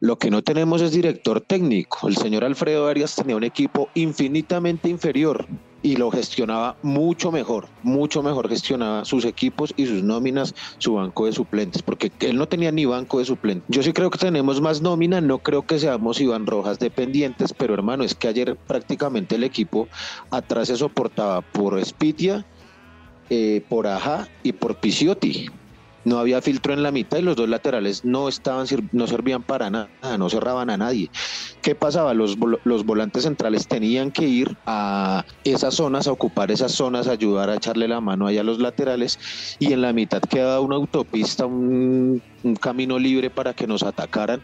Lo 0.00 0.18
que 0.18 0.30
no 0.30 0.42
tenemos 0.42 0.80
es 0.82 0.92
director 0.92 1.40
técnico. 1.40 2.08
El 2.08 2.16
señor 2.16 2.44
Alfredo 2.44 2.88
Arias 2.88 3.16
tenía 3.16 3.36
un 3.36 3.44
equipo 3.44 3.88
infinitamente 3.94 4.88
inferior 4.88 5.46
y 5.84 5.96
lo 5.96 6.10
gestionaba 6.10 6.78
mucho 6.80 7.30
mejor, 7.30 7.68
mucho 7.82 8.22
mejor 8.22 8.48
gestionaba 8.48 9.04
sus 9.04 9.26
equipos 9.26 9.74
y 9.76 9.84
sus 9.84 10.02
nóminas, 10.02 10.54
su 10.78 10.94
banco 10.94 11.26
de 11.26 11.32
suplentes, 11.32 11.82
porque 11.82 12.10
él 12.20 12.38
no 12.38 12.48
tenía 12.48 12.72
ni 12.72 12.86
banco 12.86 13.18
de 13.18 13.26
suplentes. 13.26 13.66
Yo 13.68 13.82
sí 13.82 13.92
creo 13.92 14.08
que 14.08 14.18
tenemos 14.18 14.62
más 14.62 14.80
nómina, 14.80 15.20
no 15.20 15.40
creo 15.40 15.66
que 15.66 15.78
seamos 15.78 16.22
Iván 16.22 16.46
Rojas 16.46 16.78
dependientes, 16.78 17.52
pero 17.52 17.74
hermano, 17.74 18.02
es 18.02 18.14
que 18.14 18.28
ayer 18.28 18.56
prácticamente 18.66 19.34
el 19.34 19.44
equipo 19.44 19.86
atrás 20.30 20.68
se 20.68 20.76
soportaba 20.76 21.42
por 21.42 21.84
Spitia, 21.84 22.46
eh, 23.28 23.62
por 23.68 23.86
Aja 23.86 24.26
y 24.42 24.52
por 24.52 24.76
Pisiotti 24.76 25.50
no 26.04 26.18
había 26.18 26.40
filtro 26.42 26.72
en 26.72 26.82
la 26.82 26.92
mitad 26.92 27.18
y 27.18 27.22
los 27.22 27.36
dos 27.36 27.48
laterales 27.48 28.04
no 28.04 28.28
estaban 28.28 28.66
no 28.92 29.06
servían 29.06 29.42
para 29.42 29.70
nada, 29.70 29.88
no 30.18 30.28
cerraban 30.28 30.70
a 30.70 30.76
nadie. 30.76 31.10
¿Qué 31.62 31.74
pasaba? 31.74 32.14
Los, 32.14 32.36
los 32.64 32.84
volantes 32.84 33.24
centrales 33.24 33.66
tenían 33.66 34.10
que 34.10 34.26
ir 34.26 34.56
a 34.66 35.24
esas 35.44 35.74
zonas, 35.74 36.06
a 36.06 36.12
ocupar 36.12 36.50
esas 36.50 36.72
zonas, 36.72 37.08
a 37.08 37.12
ayudar 37.12 37.50
a 37.50 37.56
echarle 37.56 37.88
la 37.88 38.00
mano 38.00 38.26
allá 38.26 38.42
a 38.42 38.44
los 38.44 38.58
laterales 38.58 39.18
y 39.58 39.72
en 39.72 39.82
la 39.82 39.92
mitad 39.92 40.20
quedaba 40.20 40.60
una 40.60 40.76
autopista, 40.76 41.46
un, 41.46 42.22
camino 42.60 42.98
libre 42.98 43.30
para 43.30 43.54
que 43.54 43.66
nos 43.66 43.82
atacaran 43.82 44.42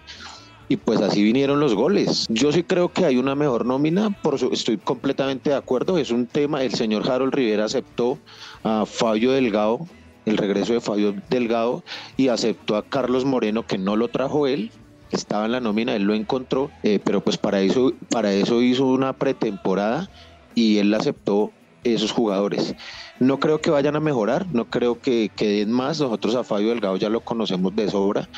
y 0.69 0.77
pues 0.77 1.01
así 1.01 1.23
vinieron 1.23 1.61
los 1.61 1.75
goles. 1.75 2.27
Yo 2.31 2.53
sí 2.53 2.63
creo 2.63 2.91
que 2.91 3.05
hay 3.05 3.19
una 3.19 3.35
mejor 3.35 3.67
nómina, 3.67 4.11
por 4.23 4.37
estoy 4.53 4.79
completamente 4.79 5.51
de 5.51 5.57
acuerdo, 5.57 5.99
es 5.99 6.11
un 6.11 6.27
tema, 6.27 6.63
el 6.63 6.73
señor 6.73 7.11
Harold 7.11 7.35
Rivera 7.35 7.65
aceptó 7.67 8.19
a 8.63 8.87
Fabio 8.87 9.33
Delgado 9.33 9.87
el 10.27 10.37
regreso 10.37 10.73
de 10.73 10.81
Fabio 10.81 11.15
Delgado 11.29 11.83
y 12.17 12.29
aceptó 12.29 12.77
a 12.77 12.85
Carlos 12.85 13.25
Moreno 13.25 13.67
que 13.67 13.79
no 13.79 13.97
lo 13.97 14.09
trajo 14.09 14.47
él, 14.47 14.71
estaba 15.11 15.47
en 15.47 15.53
la 15.53 15.61
nómina, 15.61 15.95
él 15.95 16.05
lo 16.05 16.15
encontró, 16.15 16.71
eh, 16.83 17.01
pero 17.03 17.21
pues 17.21 17.37
para 17.37 17.61
eso, 17.61 17.93
para 18.11 18.33
eso 18.33 18.63
hizo 18.63 18.87
una 18.87 19.13
pretemporada 19.13 20.09
y 20.55 20.79
él 20.79 20.93
aceptó 20.95 21.53
esos 21.85 22.13
jugadores. 22.13 22.75
No 23.19 23.39
creo 23.39 23.61
que 23.61 23.71
vayan 23.71 23.97
a 23.97 24.01
mejorar, 24.01 24.47
no 24.53 24.67
creo 24.67 25.01
que, 25.01 25.31
queden 25.35 25.73
más. 25.73 26.01
Nosotros 26.01 26.35
a 26.35 26.45
Fabio 26.45 26.69
Delgado 26.69 26.97
ya 26.97 27.09
lo 27.09 27.21
conocemos 27.21 27.75
de 27.75 27.91
sobra, 27.91 28.29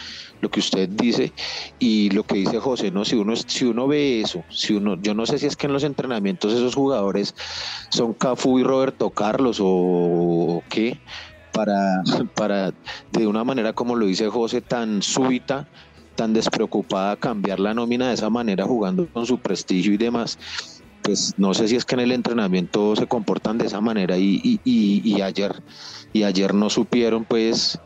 lo 0.41 0.51
que 0.51 0.61
usted 0.61 0.89
dice 0.89 1.33
y 1.79 2.11
lo 2.11 2.25
que 2.25 2.37
dice 2.37 2.59
José, 2.59 2.91
¿no? 2.91 3.05
Si 3.05 3.17
uno, 3.17 3.35
si 3.37 3.65
uno 3.65 3.87
ve 3.87 4.21
eso, 4.21 4.45
si 4.51 4.75
uno, 4.75 4.97
yo 5.01 5.15
no 5.15 5.27
sé 5.27 5.39
si 5.39 5.47
es 5.47 5.57
que 5.57 5.67
en 5.67 5.73
los 5.73 5.85
entrenamientos 5.85 6.53
esos 6.53 6.75
jugadores 6.75 7.35
son 7.91 8.15
Cafú 8.15 8.59
y 8.59 8.65
Roberto 8.65 9.11
Carlos 9.11 9.59
o 9.61 10.63
qué, 10.69 10.99
para, 11.53 12.03
para 12.35 12.73
de 13.13 13.27
una 13.27 13.45
manera 13.45 13.73
como 13.73 13.95
lo 13.95 14.07
dice 14.07 14.29
José, 14.29 14.61
tan 14.61 15.03
súbita, 15.03 15.69
tan 16.15 16.33
despreocupada, 16.33 17.17
cambiar 17.17 17.61
la 17.61 17.75
nómina 17.75 18.09
de 18.09 18.15
esa 18.15 18.31
manera, 18.31 18.65
jugando 18.65 19.07
con 19.09 19.27
su 19.27 19.39
prestigio 19.39 19.93
y 19.93 19.97
demás. 19.97 20.39
Pues 21.03 21.35
no 21.37 21.53
sé 21.53 21.67
si 21.67 21.77
es 21.77 21.85
que 21.85 21.97
en 21.97 22.01
el 22.01 22.13
entrenamiento 22.13 22.95
se 22.95 23.07
comportan 23.07 23.59
de 23.59 23.67
esa 23.67 23.81
manera 23.81 24.17
y, 24.19 24.61
y, 24.65 25.21
ayer 25.21 25.63
y 26.13 26.23
ayer 26.23 26.55
no 26.55 26.71
supieron 26.71 27.25
pues 27.25 27.79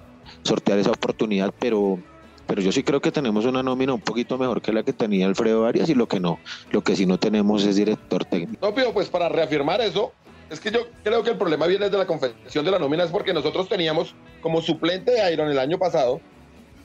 sortear 0.43 0.79
esa 0.79 0.91
oportunidad, 0.91 1.53
pero 1.59 1.99
pero 2.47 2.63
yo 2.63 2.71
sí 2.71 2.83
creo 2.83 3.01
que 3.01 3.11
tenemos 3.11 3.45
una 3.45 3.63
nómina 3.63 3.95
un 3.95 4.01
poquito 4.01 4.39
mejor 4.39 4.61
que 4.61 4.73
la 4.73 4.83
que 4.83 4.93
tenía 4.93 5.27
Alfredo 5.27 5.67
Arias 5.67 5.89
y 5.89 5.95
lo 5.95 6.07
que 6.07 6.21
no, 6.21 6.39
lo 6.71 6.83
que 6.83 6.95
sí 6.95 7.07
no 7.07 7.19
tenemos 7.19 7.65
es 7.65 7.77
director 7.77 8.25
técnico. 8.25 8.65
No, 8.65 8.75
pero 8.75 8.93
pues 8.93 9.09
para 9.09 9.29
reafirmar 9.29 9.81
eso, 9.81 10.13
es 10.51 10.61
que 10.61 10.71
yo 10.71 10.87
creo 11.03 11.23
que 11.23 11.31
el 11.31 11.39
problema 11.39 11.67
viene 11.67 11.87
desde 11.87 11.99
la 11.99 12.07
confección 12.07 12.65
de 12.65 12.71
la 12.71 12.79
nómina, 12.79 13.05
es 13.05 13.11
porque 13.11 13.35
nosotros 13.35 13.69
teníamos 13.69 14.15
como 14.41 14.61
suplente 14.61 15.13
de 15.13 15.33
Iron 15.33 15.51
el 15.51 15.59
año 15.59 15.79
pasado 15.79 16.21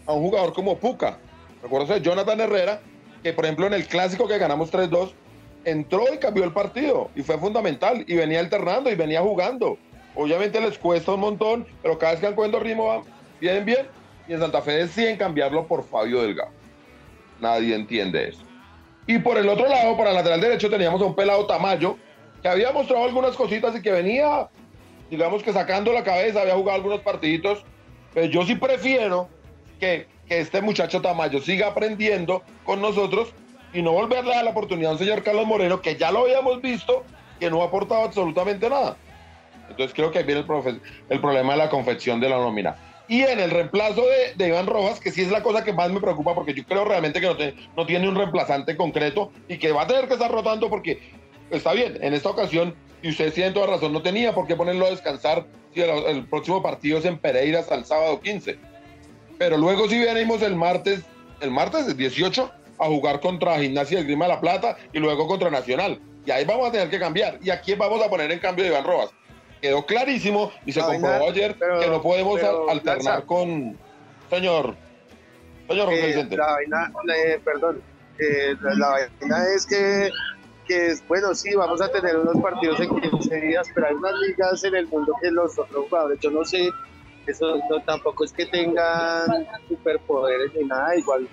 a 0.05 0.13
un 0.13 0.23
jugador 0.23 0.53
como 0.53 0.77
Puca. 0.77 1.17
Recuerdo 1.61 1.93
de 1.93 2.01
Jonathan 2.01 2.39
Herrera, 2.39 2.81
que 3.21 3.33
por 3.33 3.45
ejemplo 3.45 3.67
en 3.67 3.73
el 3.73 3.85
clásico 3.85 4.27
que 4.27 4.37
ganamos 4.37 4.71
3-2, 4.71 5.11
entró 5.63 6.11
y 6.11 6.17
cambió 6.17 6.43
el 6.43 6.53
partido 6.53 7.11
y 7.15 7.21
fue 7.21 7.37
fundamental 7.37 8.03
y 8.07 8.15
venía 8.15 8.39
alternando 8.39 8.89
y 8.89 8.95
venía 8.95 9.21
jugando. 9.21 9.77
Obviamente 10.15 10.59
les 10.59 10.77
cuesta 10.77 11.13
un 11.13 11.19
montón, 11.19 11.67
pero 11.81 11.97
cada 11.97 12.13
vez 12.13 12.21
que 12.21 12.27
han 12.27 12.35
cogiendo 12.35 12.59
ritmo 12.59 12.87
van 12.87 13.03
bien, 13.39 13.63
bien. 13.63 13.85
Y 14.27 14.33
en 14.33 14.39
Santa 14.39 14.61
Fe 14.61 14.71
deciden 14.71 15.17
cambiarlo 15.17 15.67
por 15.67 15.83
Fabio 15.83 16.21
Delgado. 16.21 16.51
Nadie 17.39 17.75
entiende 17.75 18.29
eso. 18.29 18.43
Y 19.07 19.19
por 19.19 19.37
el 19.37 19.49
otro 19.49 19.67
lado, 19.67 19.97
para 19.97 20.11
el 20.11 20.15
lateral 20.15 20.41
derecho, 20.41 20.69
teníamos 20.69 21.01
a 21.01 21.05
un 21.05 21.15
pelado 21.15 21.45
Tamayo, 21.45 21.97
que 22.41 22.47
había 22.47 22.71
mostrado 22.71 23.05
algunas 23.05 23.35
cositas 23.35 23.75
y 23.75 23.81
que 23.81 23.91
venía, 23.91 24.49
digamos 25.09 25.43
que 25.43 25.53
sacando 25.53 25.93
la 25.93 26.03
cabeza, 26.03 26.41
había 26.41 26.55
jugado 26.55 26.77
algunos 26.77 27.01
partiditos, 27.01 27.63
pero 28.13 28.27
yo 28.27 28.43
sí 28.45 28.55
prefiero 28.55 29.29
que, 29.79 30.07
que 30.27 30.39
este 30.39 30.61
muchacho 30.61 31.01
Tamayo 31.01 31.39
siga 31.39 31.67
aprendiendo 31.67 32.41
con 32.63 32.81
nosotros 32.81 33.33
y 33.73 33.81
no 33.81 33.91
volverle 33.91 34.33
a 34.33 34.37
dar 34.37 34.45
la 34.45 34.51
oportunidad 34.51 34.91
a 34.91 34.93
un 34.93 34.99
señor 34.99 35.23
Carlos 35.23 35.45
Moreno, 35.45 35.81
que 35.81 35.95
ya 35.95 36.11
lo 36.11 36.19
habíamos 36.19 36.61
visto, 36.61 37.03
que 37.39 37.49
no 37.49 37.61
ha 37.61 37.65
aportado 37.65 38.03
absolutamente 38.03 38.69
nada. 38.69 38.97
Entonces 39.69 39.93
creo 39.95 40.11
que 40.11 40.19
ahí 40.19 40.25
viene 40.25 40.41
el, 40.41 40.81
el 41.09 41.21
problema 41.21 41.53
de 41.53 41.59
la 41.59 41.69
confección 41.69 42.19
de 42.19 42.29
la 42.29 42.37
nómina. 42.37 42.75
Y 43.07 43.23
en 43.23 43.39
el 43.39 43.51
reemplazo 43.51 44.01
de, 44.01 44.35
de, 44.35 44.49
Iván 44.49 44.67
Rojas, 44.67 44.99
que 44.99 45.11
sí 45.11 45.21
es 45.21 45.31
la 45.31 45.43
cosa 45.43 45.63
que 45.63 45.73
más 45.73 45.91
me 45.91 45.99
preocupa, 45.99 46.33
porque 46.33 46.53
yo 46.53 46.63
creo 46.63 46.85
realmente 46.85 47.19
que 47.19 47.27
no, 47.27 47.35
no, 47.75 47.85
tiene 47.85 48.07
un 48.07 48.15
reemplazante 48.15 48.77
concreto 48.77 49.31
y 49.49 49.57
que 49.57 49.71
va 49.71 49.81
a 49.81 49.87
tener 49.87 50.07
que 50.07 50.13
estar 50.13 50.31
rotando 50.31 50.69
porque 50.69 50.99
está 51.51 51.73
bien, 51.73 51.97
en 52.01 52.13
esta 52.13 52.29
ocasión, 52.29 52.75
y 53.01 53.09
ustedes 53.09 53.33
tienen 53.33 53.53
toda 53.53 53.67
razón, 53.67 53.93
no 53.93 54.01
tenía 54.01 54.33
por 54.33 54.47
qué 54.47 54.55
ponerlo 54.55 54.85
a 54.85 54.89
descansar 54.89 55.45
si 55.73 55.81
el, 55.81 56.25
próximo 56.25 56.61
partido 56.61 56.97
es 56.97 57.05
en 57.05 57.17
Pereira 57.17 57.59
hasta 57.59 57.75
el 57.75 57.85
sábado 57.85 58.19
15. 58.19 58.57
Pero 59.37 59.57
luego 59.57 59.87
si 59.87 59.99
venimos 59.99 60.41
el 60.41 60.55
martes, 60.55 61.01
el 61.39 61.51
martes 61.51 61.95
18, 61.95 62.51
a 62.79 62.85
jugar 62.85 63.19
contra 63.19 63.59
Gimnasia 63.59 63.97
del 63.97 64.07
Grima 64.07 64.25
de 64.25 64.33
la 64.33 64.41
Plata 64.41 64.77
y 64.91 64.99
luego 64.99 65.27
contra 65.27 65.49
Nacional. 65.49 65.99
Y 66.25 66.31
ahí 66.31 66.45
vamos 66.45 66.69
a 66.69 66.71
tener 66.71 66.89
que 66.89 66.99
cambiar. 66.99 67.39
¿Y 67.41 67.49
a 67.49 67.61
quién 67.61 67.79
vamos 67.79 68.03
a 68.03 68.09
poner 68.09 68.31
en 68.31 68.39
cambio 68.39 68.63
de 68.63 68.71
Iván 68.71 68.83
Rojas? 68.83 69.11
Quedó 69.61 69.85
clarísimo 69.85 70.51
y 70.65 70.71
se 70.71 70.81
comprobó 70.81 71.29
ayer 71.29 71.55
que 71.55 71.87
no 71.87 72.01
podemos 72.01 72.41
alternar 72.69 73.25
con... 73.25 73.77
Señor, 74.29 74.75
señor 75.67 75.93
eh, 75.93 76.07
Vicente. 76.07 76.37
La 76.37 76.53
vaina, 76.53 76.91
eh, 77.15 77.39
perdón, 77.43 77.81
eh, 78.17 78.55
la 78.61 78.89
vaina 78.89 79.43
es 79.55 79.65
que 79.65 80.09
bueno, 81.07 81.33
sí, 81.33 81.53
vamos 81.55 81.81
a 81.81 81.91
tener 81.91 82.17
unos 82.17 82.37
partidos 82.41 82.79
en 82.79 82.89
15 82.99 83.41
días, 83.41 83.67
pero 83.73 83.87
hay 83.87 83.95
unas 83.95 84.13
ligas 84.27 84.63
en 84.63 84.75
el 84.75 84.87
mundo 84.87 85.13
que 85.21 85.31
los 85.31 85.57
otros 85.57 85.85
jugadores, 85.89 86.19
yo 86.19 86.31
no 86.31 86.43
sé, 86.45 86.69
eso 87.27 87.57
no, 87.69 87.79
tampoco 87.83 88.23
es 88.25 88.33
que 88.33 88.45
tengan 88.45 89.47
superpoderes 89.67 90.53
ni 90.53 90.65
nada, 90.65 90.95
igual 90.95 91.27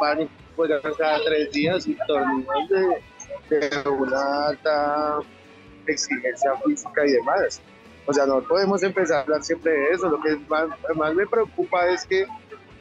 van 0.00 0.22
y 0.22 0.28
juegan 0.56 0.80
cada 0.98 1.20
tres 1.24 1.52
días 1.52 1.86
y 1.86 1.96
torneos 2.06 2.68
de, 2.68 3.88
una 3.88 4.48
alta 4.48 5.18
exigencia 5.86 6.52
física 6.64 7.06
y 7.06 7.12
demás. 7.12 7.60
O 8.06 8.12
sea, 8.12 8.26
no 8.26 8.42
podemos 8.42 8.82
empezar 8.82 9.18
a 9.18 9.20
hablar 9.22 9.42
siempre 9.42 9.72
de 9.72 9.90
eso. 9.90 10.08
Lo 10.08 10.20
que 10.20 10.36
más, 10.48 10.68
más 10.96 11.14
me 11.14 11.26
preocupa 11.26 11.86
es 11.88 12.04
que 12.06 12.26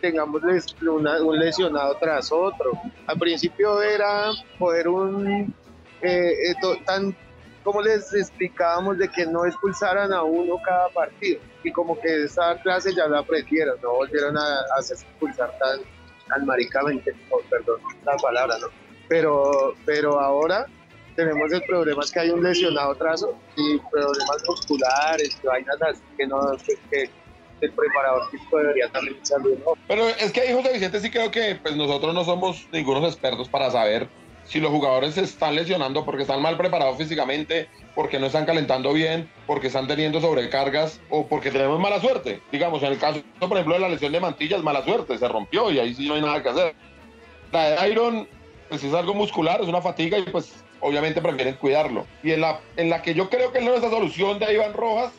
tengamos 0.02 0.42
un 0.82 1.40
lesionado 1.40 1.96
tras 2.00 2.32
otro. 2.32 2.72
Al 3.06 3.18
principio 3.18 3.82
era 3.82 4.32
poder 4.58 4.88
un 4.88 5.54
eh, 6.02 6.54
tan 6.86 7.16
como 7.64 7.82
les 7.82 8.14
explicábamos 8.14 8.98
de 8.98 9.10
que 9.10 9.26
no 9.26 9.46
expulsaran 9.46 10.12
a 10.14 10.24
uno 10.24 10.58
cada 10.66 10.90
partido 10.90 11.40
y 11.64 11.72
como 11.72 12.00
que 12.00 12.24
esa 12.24 12.60
clase 12.62 12.96
ya 12.96 13.08
la 13.08 13.20
aprendieron, 13.20 13.80
no 13.82 13.96
volvieron 13.96 14.38
a, 14.38 14.42
a 14.42 14.80
expulsar 14.80 15.56
tan, 15.60 15.82
tan 16.28 16.46
maricamente, 16.46 17.14
perdón 17.50 17.82
la 18.06 18.16
palabra, 18.18 18.58
¿no? 18.60 18.68
Pero, 19.08 19.76
pero 19.86 20.20
ahora 20.20 20.66
tenemos 21.16 21.52
el 21.52 21.62
problema 21.64 22.02
es 22.04 22.12
que 22.12 22.20
hay 22.20 22.30
un 22.30 22.42
lesionado 22.42 22.96
trazo 22.96 23.38
y 23.58 23.78
problemas 23.92 24.44
musculares, 24.48 25.38
vainas 25.44 25.82
así 25.82 26.02
que 26.18 26.28
no, 26.28 26.40
que, 26.90 27.10
el 27.62 27.74
preparador 27.74 28.30
físico 28.32 28.58
debería 28.58 28.88
también 28.90 29.18
salir. 29.26 29.62
Pero 29.86 30.08
es 30.08 30.32
que 30.32 30.40
ahí 30.40 30.54
José 30.54 30.72
Vicente 30.72 31.02
sí 31.02 31.12
creo 31.12 31.30
que 31.30 31.60
pues 31.62 31.76
nosotros 31.76 32.14
no 32.14 32.24
somos 32.24 32.66
ningunos 32.72 33.04
expertos 33.04 33.50
para 33.50 33.70
saber 33.70 34.08
si 34.50 34.60
los 34.60 34.72
jugadores 34.72 35.14
se 35.14 35.22
están 35.22 35.56
lesionando 35.56 36.04
porque 36.04 36.24
están 36.24 36.42
mal 36.42 36.58
preparados 36.58 36.98
físicamente, 36.98 37.70
porque 37.94 38.20
no 38.20 38.26
están 38.26 38.46
calentando 38.46 38.92
bien, 38.94 39.30
porque 39.46 39.68
están 39.68 39.88
teniendo 39.88 40.20
sobrecargas 40.20 41.00
o 41.10 41.28
porque 41.28 41.52
tenemos 41.52 41.80
mala 41.80 42.02
suerte. 42.02 42.42
Digamos, 42.52 42.82
en 42.82 42.94
el 42.94 42.98
caso, 42.98 43.22
por 43.40 43.52
ejemplo, 43.54 43.76
de 43.76 43.82
la 43.82 43.90
lesión 43.90 44.12
de 44.12 44.20
Mantilla 44.20 44.58
es 44.58 44.64
mala 44.64 44.84
suerte, 44.84 45.20
se 45.20 45.28
rompió 45.28 45.70
y 45.70 45.78
ahí 45.78 45.94
sí 45.94 46.08
no 46.08 46.16
hay 46.16 46.22
nada 46.22 46.42
que 46.42 46.50
hacer. 46.50 46.76
La 47.52 47.70
de 47.70 47.90
Iron, 47.92 48.28
pues 48.70 48.84
es 48.84 48.94
algo 48.94 49.14
muscular, 49.14 49.62
es 49.62 49.68
una 49.68 49.82
fatiga 49.82 50.18
y 50.18 50.24
pues 50.24 50.52
obviamente 50.80 51.22
prefieren 51.22 51.54
cuidarlo. 51.56 52.08
Y 52.24 52.32
en 52.32 52.42
la, 52.42 52.60
en 52.76 52.90
la 52.90 53.04
que 53.04 53.14
yo 53.14 53.30
creo 53.30 53.52
que 53.52 53.60
es 53.60 53.66
la 53.66 53.80
solución 53.82 54.40
de 54.40 54.52
Iván 54.52 54.74
Rojas, 54.74 55.12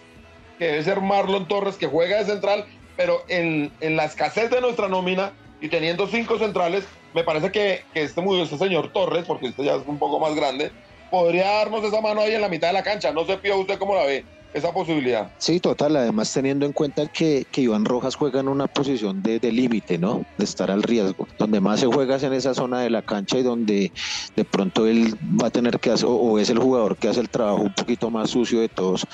que 0.59 0.67
debe 0.67 0.83
ser 0.83 1.01
Marlon 1.01 1.47
Torres, 1.47 1.77
que 1.77 1.87
juega 1.87 2.19
de 2.19 2.25
central, 2.25 2.67
pero 2.97 3.23
en, 3.29 3.71
en 3.81 3.97
la 3.97 4.07
escasez 4.07 4.51
de 4.51 4.61
nuestra 4.61 4.89
nómina 4.89 5.33
y 5.61 5.69
teniendo 5.69 6.09
cinco 6.09 6.37
centrales, 6.37 6.85
me 7.15 7.25
parece 7.25 7.51
que, 7.51 7.85
que 7.93 8.03
este, 8.03 8.23
este 8.43 8.59
señor 8.59 8.93
Torres, 8.93 9.25
porque 9.27 9.49
este 9.49 9.65
ya 9.65 9.75
es 9.75 9.83
un 9.87 9.99
poco 9.99 10.19
más 10.19 10.35
grande, 10.35 10.71
podría 11.11 11.51
darnos 11.51 11.85
esa 11.85 12.01
mano 12.01 12.21
ahí 12.21 12.35
en 12.35 12.41
la 12.41 12.49
mitad 12.49 12.69
de 12.69 12.75
la 12.75 12.83
cancha. 12.83 13.13
No 13.13 13.25
sé, 13.25 13.37
Pío, 13.39 13.59
usted 13.59 13.79
cómo 13.79 13.95
la 13.95 14.05
ve 14.05 14.25
esa 14.53 14.73
posibilidad. 14.73 15.31
Sí, 15.39 15.61
total, 15.61 15.97
además 15.97 16.33
teniendo 16.33 16.67
en 16.67 16.73
cuenta 16.73 17.07
que, 17.07 17.47
que 17.51 17.63
Iván 17.63 17.85
Rojas 17.85 18.17
juega 18.17 18.41
en 18.41 18.49
una 18.49 18.67
posición 18.67 19.23
de, 19.23 19.39
de 19.39 19.53
límite, 19.53 19.99
¿no? 19.99 20.25
De 20.39 20.45
estar 20.45 20.71
al 20.71 20.83
riesgo. 20.83 21.29
Donde 21.39 21.61
más 21.61 21.81
se 21.81 21.87
juega 21.87 22.17
es 22.17 22.23
en 22.25 22.33
esa 22.33 22.55
zona 22.55 22.81
de 22.81 22.91
la 22.91 23.03
cancha 23.03 23.39
y 23.39 23.43
donde 23.43 23.93
de 24.35 24.45
pronto 24.45 24.87
él 24.87 25.15
va 25.41 25.49
a 25.49 25.51
tener 25.51 25.79
que 25.79 25.91
hacer, 25.91 26.09
o, 26.11 26.39
es 26.39 26.51
el 26.51 26.59
jugador 26.59 26.97
que 26.97 27.09
hace 27.09 27.21
el 27.21 27.29
trabajo 27.29 27.63
un 27.63 27.75
poquito 27.75 28.11
más 28.11 28.31
sucio 28.31 28.61
de 28.61 28.69
todos, 28.69 29.07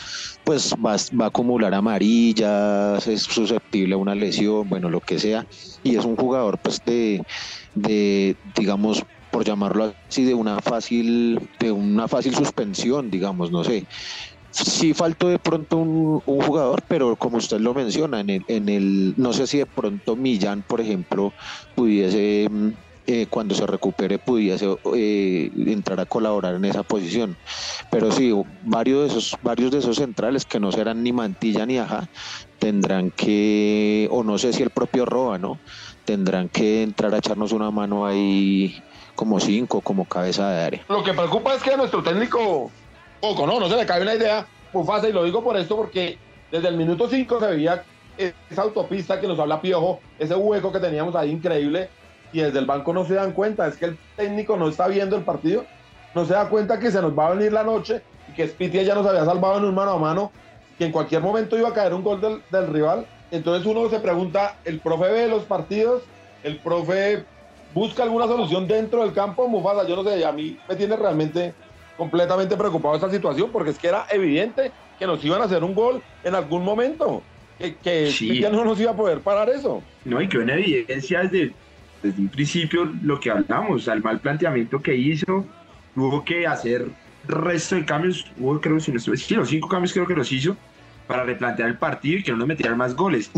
pues 0.44 0.74
va, 0.74 0.96
va 1.20 1.24
a 1.26 1.28
acumular 1.28 1.74
amarillas, 1.74 3.06
es 3.06 3.22
susceptible 3.22 3.94
a 3.94 3.98
una 3.98 4.14
lesión, 4.14 4.68
bueno, 4.68 4.88
lo 4.88 5.00
que 5.00 5.18
sea. 5.18 5.46
Y 5.82 5.96
es 5.96 6.04
un 6.04 6.16
jugador, 6.16 6.58
pues, 6.58 6.82
de, 6.84 7.22
de 7.74 8.36
digamos, 8.56 9.04
por 9.30 9.44
llamarlo 9.44 9.92
así, 10.08 10.24
de 10.24 10.32
una 10.32 10.60
fácil, 10.60 11.46
de 11.58 11.70
una 11.70 12.08
fácil 12.08 12.34
suspensión, 12.34 13.10
digamos, 13.10 13.50
no 13.50 13.64
sé 13.64 13.84
sí 14.64 14.94
faltó 14.94 15.28
de 15.28 15.38
pronto 15.38 15.76
un, 15.76 16.20
jugador, 16.20 16.82
pero 16.88 17.16
como 17.16 17.38
usted 17.38 17.60
lo 17.60 17.74
menciona, 17.74 18.20
en 18.20 18.30
el, 18.30 18.44
en 18.48 18.68
el, 18.68 19.14
no 19.16 19.32
sé 19.32 19.46
si 19.46 19.58
de 19.58 19.66
pronto 19.66 20.16
Millán, 20.16 20.62
por 20.62 20.80
ejemplo, 20.80 21.34
pudiese, 21.74 22.48
mm, 22.50 22.68
eh, 23.08 23.26
cuando 23.28 23.54
se 23.54 23.66
recupere, 23.66 24.18
pudiese 24.18 24.66
eh, 24.94 25.50
entrar 25.66 26.00
a 26.00 26.06
colaborar 26.06 26.54
en 26.54 26.64
esa 26.64 26.82
posición. 26.82 27.36
Pero 27.90 28.10
sí, 28.10 28.32
varios 28.62 29.02
de 29.02 29.06
esos, 29.06 29.36
varios 29.42 29.70
de 29.70 29.78
esos 29.78 29.96
centrales 29.96 30.44
que 30.44 30.58
no 30.58 30.72
serán 30.72 31.02
ni 31.02 31.12
Mantilla 31.12 31.66
ni 31.66 31.78
Aja, 31.78 32.08
tendrán 32.58 33.10
que, 33.10 34.08
o 34.10 34.24
no 34.24 34.38
sé 34.38 34.52
si 34.52 34.62
el 34.62 34.70
propio 34.70 35.04
Roa, 35.04 35.38
¿no? 35.38 35.60
Tendrán 36.04 36.48
que 36.48 36.82
entrar 36.82 37.14
a 37.14 37.18
echarnos 37.18 37.52
una 37.52 37.70
mano 37.70 38.06
ahí 38.06 38.74
como 39.14 39.40
cinco, 39.40 39.80
como 39.80 40.04
cabeza 40.04 40.50
de 40.50 40.62
área. 40.62 40.84
Lo 40.88 41.02
que 41.02 41.12
preocupa 41.12 41.54
es 41.54 41.62
que 41.62 41.76
nuestro 41.76 42.02
técnico 42.02 42.70
poco, 43.20 43.46
¿no? 43.46 43.60
No 43.60 43.68
se 43.68 43.76
le 43.76 43.86
cae 43.86 44.02
una 44.02 44.14
idea 44.14 44.46
muy 44.72 44.84
fácil 44.84 45.10
y 45.10 45.12
lo 45.12 45.24
digo 45.24 45.42
por 45.42 45.56
esto 45.56 45.76
porque 45.76 46.18
desde 46.50 46.68
el 46.68 46.76
minuto 46.76 47.08
5 47.08 47.40
se 47.40 47.46
veía 47.46 47.84
esa 48.18 48.62
autopista 48.62 49.20
que 49.20 49.28
nos 49.28 49.38
habla 49.38 49.60
Piojo, 49.60 50.00
ese 50.18 50.34
hueco 50.34 50.72
que 50.72 50.80
teníamos 50.80 51.14
ahí 51.14 51.30
increíble 51.30 51.88
y 52.32 52.40
desde 52.40 52.58
el 52.58 52.66
banco 52.66 52.92
no 52.92 53.04
se 53.04 53.14
dan 53.14 53.32
cuenta, 53.32 53.66
es 53.66 53.76
que 53.76 53.86
el 53.86 53.98
técnico 54.16 54.56
no 54.56 54.68
está 54.68 54.88
viendo 54.88 55.16
el 55.16 55.22
partido, 55.22 55.64
no 56.14 56.24
se 56.24 56.32
da 56.32 56.48
cuenta 56.48 56.78
que 56.78 56.90
se 56.90 57.00
nos 57.00 57.16
va 57.16 57.28
a 57.28 57.34
venir 57.34 57.52
la 57.52 57.62
noche 57.62 58.02
y 58.28 58.32
que 58.32 58.48
Spitia 58.48 58.82
ya 58.82 58.94
nos 58.94 59.06
había 59.06 59.24
salvado 59.24 59.58
en 59.58 59.64
un 59.64 59.74
mano 59.74 59.92
a 59.92 59.98
mano, 59.98 60.32
que 60.78 60.86
en 60.86 60.92
cualquier 60.92 61.22
momento 61.22 61.58
iba 61.58 61.68
a 61.68 61.74
caer 61.74 61.94
un 61.94 62.02
gol 62.02 62.20
del, 62.20 62.42
del 62.50 62.66
rival. 62.68 63.06
Entonces 63.30 63.66
uno 63.66 63.88
se 63.88 64.00
pregunta, 64.00 64.56
¿el 64.64 64.80
profe 64.80 65.08
ve 65.10 65.28
los 65.28 65.44
partidos? 65.44 66.02
¿El 66.42 66.58
profe 66.58 67.24
busca 67.74 68.02
alguna 68.02 68.26
solución 68.26 68.66
dentro 68.66 69.02
del 69.02 69.12
campo? 69.12 69.48
Mufasa, 69.48 69.86
yo 69.86 69.96
no 69.96 70.04
sé, 70.04 70.24
a 70.24 70.32
mí 70.32 70.58
me 70.68 70.76
tiene 70.76 70.96
realmente 70.96 71.54
completamente 71.96 72.56
preocupado 72.56 72.94
de 72.94 72.98
esta 72.98 73.10
situación 73.10 73.50
porque 73.50 73.70
es 73.70 73.78
que 73.78 73.88
era 73.88 74.06
evidente 74.10 74.72
que 74.98 75.06
nos 75.06 75.24
iban 75.24 75.40
a 75.40 75.44
hacer 75.44 75.62
un 75.64 75.74
gol 75.74 76.02
en 76.24 76.34
algún 76.34 76.64
momento, 76.64 77.22
que, 77.58 77.76
que 77.82 78.40
ya 78.40 78.50
no 78.50 78.64
nos 78.64 78.80
iba 78.80 78.92
a 78.92 78.96
poder 78.96 79.20
parar 79.20 79.48
eso. 79.50 79.82
No, 80.04 80.20
y 80.20 80.28
que 80.28 80.38
en 80.38 80.50
evidencia 80.50 81.22
desde, 81.22 81.52
desde 82.02 82.20
un 82.20 82.28
principio 82.28 82.84
lo 83.02 83.20
que 83.20 83.30
hablamos, 83.30 83.88
al 83.88 84.02
mal 84.02 84.20
planteamiento 84.20 84.80
que 84.80 84.94
hizo, 84.94 85.44
tuvo 85.94 86.24
que 86.24 86.46
hacer 86.46 86.86
resto 87.26 87.74
de 87.74 87.84
cambios, 87.84 88.24
hubo 88.38 88.60
creo 88.60 88.78
si 88.80 88.96
sí, 88.98 89.34
los 89.34 89.48
cinco 89.48 89.68
cambios 89.68 89.92
creo 89.92 90.06
que 90.06 90.14
los 90.14 90.30
hizo, 90.30 90.56
para 91.06 91.24
replantear 91.24 91.68
el 91.68 91.78
partido 91.78 92.18
y 92.18 92.22
que 92.22 92.32
no 92.32 92.38
nos 92.38 92.48
metieran 92.48 92.76
más 92.76 92.94
goles. 92.94 93.30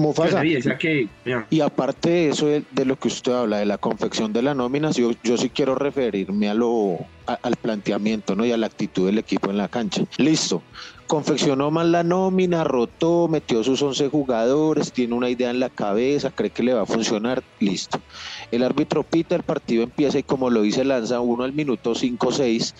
que, 0.79 1.09
y 1.51 1.61
aparte 1.61 2.11
de 2.11 2.29
eso, 2.31 2.47
de, 2.47 2.85
lo 2.85 2.97
que 2.97 3.09
usted 3.09 3.33
habla, 3.33 3.59
de 3.59 3.67
la 3.67 3.79
confección 3.79 4.33
de 4.33 4.43
la 4.43 4.55
nómina, 4.55 4.91
yo, 4.91 5.13
yo 5.23 5.37
sí 5.37 5.51
quiero 5.51 5.75
referirme 5.75 6.49
a 6.49 6.55
lo, 6.55 6.99
al 7.27 7.57
planteamiento 7.57 8.35
¿no? 8.35 8.47
y 8.47 8.53
a 8.53 8.57
la 8.57 8.67
actitud 8.67 9.07
del 9.07 9.19
equipo 9.19 9.51
en 9.51 9.59
la 9.59 9.69
cancha. 9.69 10.05
Listo, 10.17 10.63
confeccionó 11.07 11.71
mal 11.71 11.93
la 11.93 12.03
nómina, 12.03 12.65
rotó, 12.65 13.29
metió 13.29 13.63
sus 13.65 13.83
11 13.83 14.09
jugadores, 14.09 14.93
tiene 14.93 15.15
una 15.15 15.29
idea 15.29 15.51
en 15.51 15.61
la 15.61 15.71
cabeza, 15.71 16.31
cree 16.31 16.51
que 16.51 16.63
le 16.63 16.75
va 16.75 16.83
a 16.83 16.87
funcionar, 16.87 17.43
listo. 17.61 18.01
El 18.51 18.63
árbitro 18.63 19.03
pita, 19.03 19.35
el 19.35 19.43
partido 19.43 19.83
empieza 19.83 20.19
y 20.19 20.23
como 20.23 20.51
lo 20.51 20.63
dice 20.63 20.85
Lanza, 20.85 21.21
uno 21.21 21.45
al 21.45 21.53
minuto 21.53 21.95
5-6, 21.95 22.75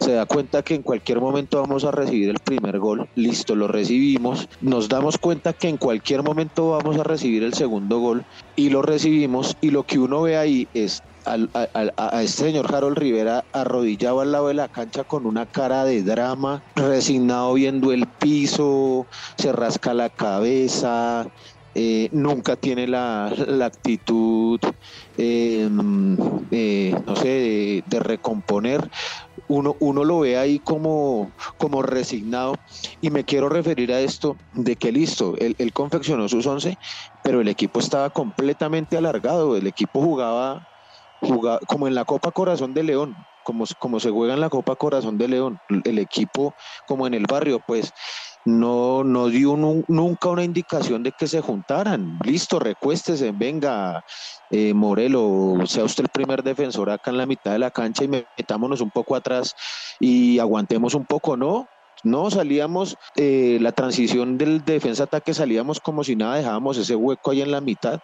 se 0.00 0.12
da 0.12 0.26
cuenta 0.26 0.62
que 0.62 0.74
en 0.74 0.82
cualquier 0.82 1.20
momento 1.20 1.60
vamos 1.60 1.84
a 1.84 1.90
recibir 1.90 2.28
el 2.28 2.38
primer 2.38 2.78
gol, 2.78 3.08
listo, 3.14 3.54
lo 3.54 3.68
recibimos, 3.68 4.48
nos 4.60 4.88
damos 4.88 5.18
cuenta 5.18 5.52
que 5.52 5.68
en 5.68 5.76
cualquier 5.76 6.22
momento 6.22 6.70
vamos 6.70 6.98
a 6.98 7.04
recibir 7.04 7.42
el 7.42 7.54
segundo 7.54 7.98
gol 7.98 8.24
y 8.56 8.70
lo 8.70 8.82
recibimos. 8.82 9.56
Y 9.60 9.70
lo 9.70 9.84
que 9.84 9.98
uno 9.98 10.22
ve 10.22 10.36
ahí 10.36 10.68
es 10.74 11.02
a, 11.24 12.22
este 12.22 12.44
señor 12.44 12.74
Harold 12.74 12.96
Rivera 12.96 13.44
arrodillado 13.52 14.20
al 14.20 14.32
lado 14.32 14.48
de 14.48 14.54
la 14.54 14.68
cancha 14.68 15.04
con 15.04 15.26
una 15.26 15.46
cara 15.46 15.84
de 15.84 16.02
drama, 16.02 16.62
resignado 16.74 17.54
viendo 17.54 17.92
el 17.92 18.06
piso, 18.06 19.06
se 19.36 19.52
rasca 19.52 19.94
la 19.94 20.08
cabeza, 20.08 21.26
eh, 21.80 22.08
nunca 22.10 22.56
tiene 22.56 22.88
la, 22.88 23.26
actitud, 23.64 24.58
em, 25.16 26.16
eh, 26.50 26.92
no 27.06 27.14
sé, 27.14 27.84
de, 27.86 28.00
recomponer. 28.00 28.90
Uno, 29.46 29.76
uno, 29.78 30.02
lo 30.02 30.18
ve 30.18 30.36
ahí 30.36 30.58
como, 30.58 31.30
como 31.56 31.82
resignado. 31.82 32.56
Y 33.00 33.10
me 33.10 33.22
quiero 33.22 33.48
referir 33.48 33.92
a 33.92 34.00
esto 34.00 34.36
de 34.54 34.74
que 34.74 34.90
listo, 34.90 35.36
él, 35.38 35.54
confeccionó 35.72 36.28
sus 36.28 36.46
once, 36.46 36.76
pero 37.22 37.40
el 37.42 37.46
equipo 37.46 37.78
estaba 37.78 38.10
completamente 38.10 38.96
alargado, 38.96 39.56
el 39.56 39.68
equipo 39.68 40.02
jugaba 40.02 40.66
como 41.68 41.86
en 41.86 41.94
la 41.94 42.04
Copa 42.04 42.32
Corazón 42.32 42.74
de 42.74 42.82
León, 42.82 43.14
como, 43.44 43.66
como 43.78 44.00
se 44.00 44.10
juega 44.10 44.34
en 44.34 44.40
la 44.40 44.50
Copa 44.50 44.74
Corazón 44.74 45.16
de 45.16 45.28
León, 45.28 45.60
el 45.84 46.00
equipo 46.00 46.54
como 46.88 47.06
en 47.06 47.14
el 47.14 47.26
barrio, 47.28 47.60
pues 47.64 47.92
no, 48.48 49.04
no 49.04 49.28
dio 49.28 49.56
nunca 49.56 50.30
una 50.30 50.42
indicación 50.42 51.02
de 51.02 51.12
que 51.12 51.26
se 51.26 51.42
juntaran. 51.42 52.18
Listo, 52.24 52.58
recuéstese, 52.58 53.30
venga, 53.32 54.02
eh, 54.50 54.72
Morelo, 54.72 55.58
sea 55.66 55.84
usted 55.84 56.04
el 56.04 56.08
primer 56.08 56.42
defensor 56.42 56.88
acá 56.88 57.10
en 57.10 57.18
la 57.18 57.26
mitad 57.26 57.52
de 57.52 57.58
la 57.58 57.70
cancha 57.70 58.04
y 58.04 58.08
metámonos 58.08 58.80
un 58.80 58.90
poco 58.90 59.14
atrás 59.16 59.52
y 60.00 60.38
aguantemos 60.38 60.94
un 60.94 61.04
poco, 61.04 61.36
¿no? 61.36 61.66
No, 62.04 62.30
salíamos, 62.30 62.96
eh, 63.16 63.58
la 63.60 63.72
transición 63.72 64.38
del 64.38 64.64
defensa-ataque 64.64 65.34
salíamos 65.34 65.78
como 65.78 66.02
si 66.02 66.16
nada, 66.16 66.36
dejábamos 66.36 66.78
ese 66.78 66.96
hueco 66.96 67.32
ahí 67.32 67.42
en 67.42 67.50
la 67.50 67.60
mitad 67.60 68.00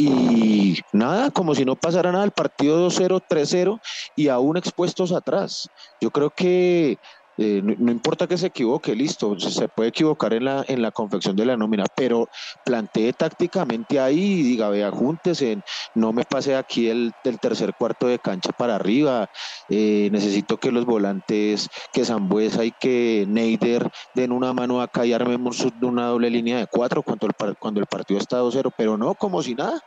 y 0.00 0.78
nada, 0.92 1.32
como 1.32 1.56
si 1.56 1.64
no 1.64 1.74
pasara 1.74 2.12
nada, 2.12 2.24
el 2.24 2.30
partido 2.30 2.88
2-0, 2.88 3.20
3-0 3.28 3.80
y 4.14 4.28
aún 4.28 4.56
expuestos 4.56 5.10
atrás. 5.10 5.68
Yo 6.00 6.12
creo 6.12 6.30
que 6.30 6.98
eh, 7.38 7.62
no, 7.62 7.92
importa 7.92 8.26
que 8.26 8.36
se 8.36 8.48
equivoque, 8.48 8.96
listo, 8.96 9.38
se, 9.38 9.68
puede 9.68 9.90
equivocar 9.90 10.32
en 10.34 10.44
la, 10.44 10.64
en 10.66 10.82
la 10.82 10.90
confección 10.90 11.36
de 11.36 11.46
la 11.46 11.56
nómina, 11.56 11.84
pero 11.94 12.28
plantee 12.64 13.12
tácticamente 13.12 14.00
ahí 14.00 14.40
y 14.40 14.42
diga, 14.42 14.68
vea, 14.70 14.90
júntese, 14.90 15.60
no 15.94 16.12
me 16.12 16.24
pase 16.24 16.56
aquí 16.56 16.88
el, 16.88 17.12
del 17.22 17.38
tercer 17.38 17.74
cuarto 17.78 18.08
de 18.08 18.18
cancha 18.18 18.50
para 18.50 18.74
arriba, 18.74 19.28
eh, 19.68 20.08
necesito 20.10 20.58
que 20.58 20.72
los 20.72 20.84
volantes, 20.84 21.68
que 21.92 22.04
Zambuesa 22.04 22.64
y 22.64 22.72
que 22.72 23.24
Neider 23.28 23.88
den 24.16 24.32
una 24.32 24.52
mano 24.52 24.82
acá 24.82 25.06
y 25.06 25.12
armemos 25.12 25.64
una 25.80 26.06
doble 26.06 26.30
línea 26.30 26.58
de 26.58 26.66
cuatro 26.66 27.04
cuando 27.04 27.28
el, 27.28 27.56
cuando 27.56 27.78
el 27.78 27.86
partido 27.86 28.18
está 28.18 28.42
2-0, 28.42 28.72
pero 28.76 28.98
no, 28.98 29.14
como 29.14 29.42
si 29.42 29.54
nada 29.54 29.80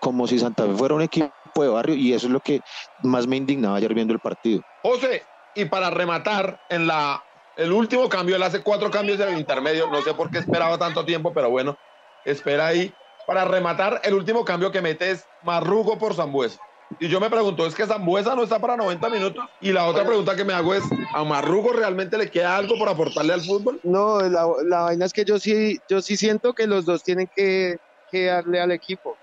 como 0.00 0.26
si 0.26 0.38
Santa 0.38 0.64
Fe 0.64 0.74
fuera 0.74 0.94
un 0.94 1.02
equipo 1.02 1.32
de 1.58 1.68
barrio 1.68 1.94
y 1.94 2.12
eso 2.12 2.26
es 2.26 2.32
lo 2.32 2.40
que 2.40 2.60
más 3.02 3.26
me 3.26 3.36
indignaba 3.36 3.76
ayer 3.76 3.92
viendo 3.92 4.14
el 4.14 4.20
partido. 4.20 4.62
José, 4.82 5.22
y 5.54 5.64
para 5.66 5.90
rematar, 5.90 6.60
en 6.68 6.86
la 6.86 7.22
el 7.56 7.72
último 7.72 8.08
cambio, 8.08 8.34
él 8.36 8.42
hace 8.42 8.62
cuatro 8.62 8.90
cambios 8.90 9.20
en 9.20 9.28
el 9.28 9.38
intermedio, 9.38 9.88
no 9.88 10.02
sé 10.02 10.12
por 10.14 10.30
qué 10.30 10.38
esperaba 10.38 10.76
tanto 10.76 11.04
tiempo, 11.04 11.32
pero 11.32 11.50
bueno, 11.50 11.78
espera 12.24 12.66
ahí. 12.66 12.92
Para 13.26 13.44
rematar, 13.44 14.00
el 14.04 14.14
último 14.14 14.44
cambio 14.44 14.70
que 14.72 14.82
mete 14.82 15.12
es 15.12 15.24
Marrugo 15.42 15.98
por 15.98 16.14
Zambuesa. 16.14 16.58
Y 17.00 17.08
yo 17.08 17.20
me 17.20 17.30
pregunto, 17.30 17.66
¿es 17.66 17.74
que 17.74 17.86
Zambuesa 17.86 18.34
no 18.34 18.42
está 18.42 18.58
para 18.58 18.76
90 18.76 19.08
minutos? 19.08 19.44
Y 19.60 19.72
la 19.72 19.86
otra 19.86 20.04
pregunta 20.04 20.36
que 20.36 20.44
me 20.44 20.52
hago 20.52 20.74
es, 20.74 20.82
¿a 21.14 21.24
Marrugo 21.24 21.72
realmente 21.72 22.18
le 22.18 22.30
queda 22.30 22.56
algo 22.56 22.76
por 22.76 22.88
aportarle 22.88 23.32
al 23.32 23.40
fútbol? 23.40 23.80
No, 23.82 24.20
la, 24.20 24.46
la 24.64 24.82
vaina 24.82 25.06
es 25.06 25.12
que 25.12 25.24
yo 25.24 25.38
sí, 25.38 25.78
yo 25.88 26.02
sí 26.02 26.16
siento 26.16 26.52
que 26.54 26.66
los 26.66 26.84
dos 26.84 27.02
tienen 27.02 27.30
que, 27.34 27.78
que 28.10 28.26
darle 28.26 28.60
al 28.60 28.72
equipo 28.72 29.16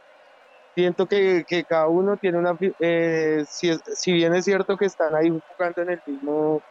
siento 0.75 1.07
que, 1.07 1.43
que, 1.47 1.63
cada 1.63 1.87
uno 1.87 2.17
tiene 2.17 2.37
una, 2.37 2.57
eh, 2.79 3.43
si, 3.47 3.71
si, 3.95 4.13
bien 4.13 4.33
es 4.33 4.45
cierto 4.45 4.77
que 4.77 4.85
están 4.85 5.15
ahí 5.15 5.29
jugando 5.29 5.81
en 5.81 5.89
el 5.91 6.01
mismo, 6.05 6.61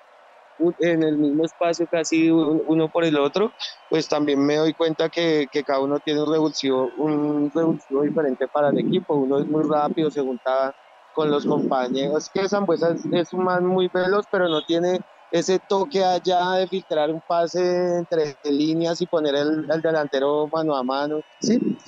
en 0.78 1.02
el 1.02 1.16
mismo 1.16 1.44
espacio 1.44 1.86
casi 1.90 2.30
uno 2.30 2.88
por 2.88 3.04
el 3.04 3.16
otro, 3.18 3.52
pues 3.88 4.08
también 4.08 4.44
me 4.44 4.56
doy 4.56 4.74
cuenta 4.74 5.08
que, 5.08 5.46
que 5.50 5.64
cada 5.64 5.80
uno 5.80 5.98
tiene 6.00 6.22
un 6.22 6.32
revulsivo, 6.32 6.90
un 6.98 7.50
revulsivo 7.54 8.02
diferente 8.02 8.48
para 8.48 8.68
el 8.68 8.78
equipo, 8.78 9.14
uno 9.14 9.38
es 9.38 9.46
muy 9.46 9.64
rápido, 9.68 10.10
se 10.10 10.20
junta 10.20 10.74
con 11.12 11.30
los 11.30 11.44
compañeros, 11.44 12.30
que 12.32 12.48
Zambuesa 12.48 12.92
es, 12.92 13.04
es 13.12 13.32
un 13.32 13.44
man 13.44 13.66
muy 13.66 13.88
veloz, 13.88 14.26
pero 14.30 14.48
no 14.48 14.62
tiene 14.64 15.00
ese 15.30 15.58
toque 15.58 16.04
allá 16.04 16.52
de 16.52 16.66
filtrar 16.66 17.10
un 17.10 17.20
pase 17.20 17.98
entre 17.98 18.36
líneas 18.44 19.00
y 19.00 19.06
poner 19.06 19.34
el, 19.34 19.66
delantero 19.66 20.48
mano 20.48 20.76
a 20.76 20.82
mano. 20.82 21.20
Sí, 21.40 21.78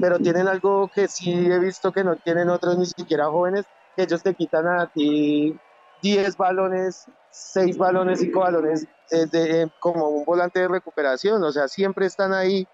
pero 0.00 0.18
tienen 0.18 0.48
algo 0.48 0.88
que 0.88 1.08
sí 1.08 1.30
he 1.32 1.58
visto 1.58 1.92
que 1.92 2.04
no 2.04 2.16
tienen 2.16 2.48
otros 2.50 2.78
ni 2.78 2.86
siquiera 2.86 3.26
jóvenes, 3.26 3.66
que 3.96 4.02
ellos 4.02 4.22
te 4.22 4.34
quitan 4.34 4.66
a 4.66 4.86
ti 4.86 5.58
10 6.02 6.36
balones 6.36 7.06
seis 7.36 7.76
balones, 7.76 8.20
cinco 8.20 8.40
balones 8.40 8.84
eh, 9.10 9.26
eh, 9.32 9.66
como 9.78 10.08
un 10.08 10.24
volante 10.24 10.60
de 10.60 10.68
recuperación, 10.68 11.42
o 11.44 11.52
sea, 11.52 11.68
siempre 11.68 12.06
están 12.06 12.32
ahí, 12.32 12.66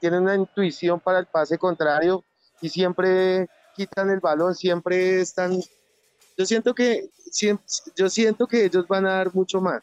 tienen 0.00 0.22
una 0.22 0.34
intuición 0.34 0.98
para 0.98 1.20
el 1.20 1.26
pase 1.26 1.56
contrario 1.56 2.24
y 2.60 2.68
siempre 2.68 3.48
quitan 3.74 4.10
el 4.10 4.20
balón, 4.20 4.54
siempre 4.54 5.20
están... 5.20 5.52
Yo 6.38 6.46
siento 6.46 6.72
que 6.72 7.10
yo 7.96 8.08
siento 8.08 8.46
que 8.46 8.64
ellos 8.64 8.86
van 8.86 9.04
a 9.06 9.14
dar 9.14 9.34
mucho 9.34 9.60
más. 9.60 9.82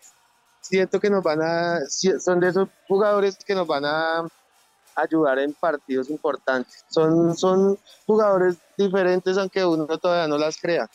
Siento 0.62 1.00
que 1.02 1.10
nos 1.10 1.22
van 1.22 1.42
a 1.42 1.80
son 2.20 2.40
de 2.40 2.48
esos 2.48 2.70
jugadores 2.88 3.38
que 3.46 3.54
nos 3.54 3.68
van 3.68 3.84
a 3.86 4.26
ayudar 4.96 5.38
en 5.40 5.54
partidos 5.54 6.10
importantes. 6.10 6.86
Son 6.88 7.36
son 7.36 7.78
jugadores 8.08 8.56
diferentes 8.78 9.38
aunque 9.38 9.66
uno 9.66 9.86
todavía 9.98 10.28
no 10.30 10.38
las 10.38 10.58
crea. 10.58 10.90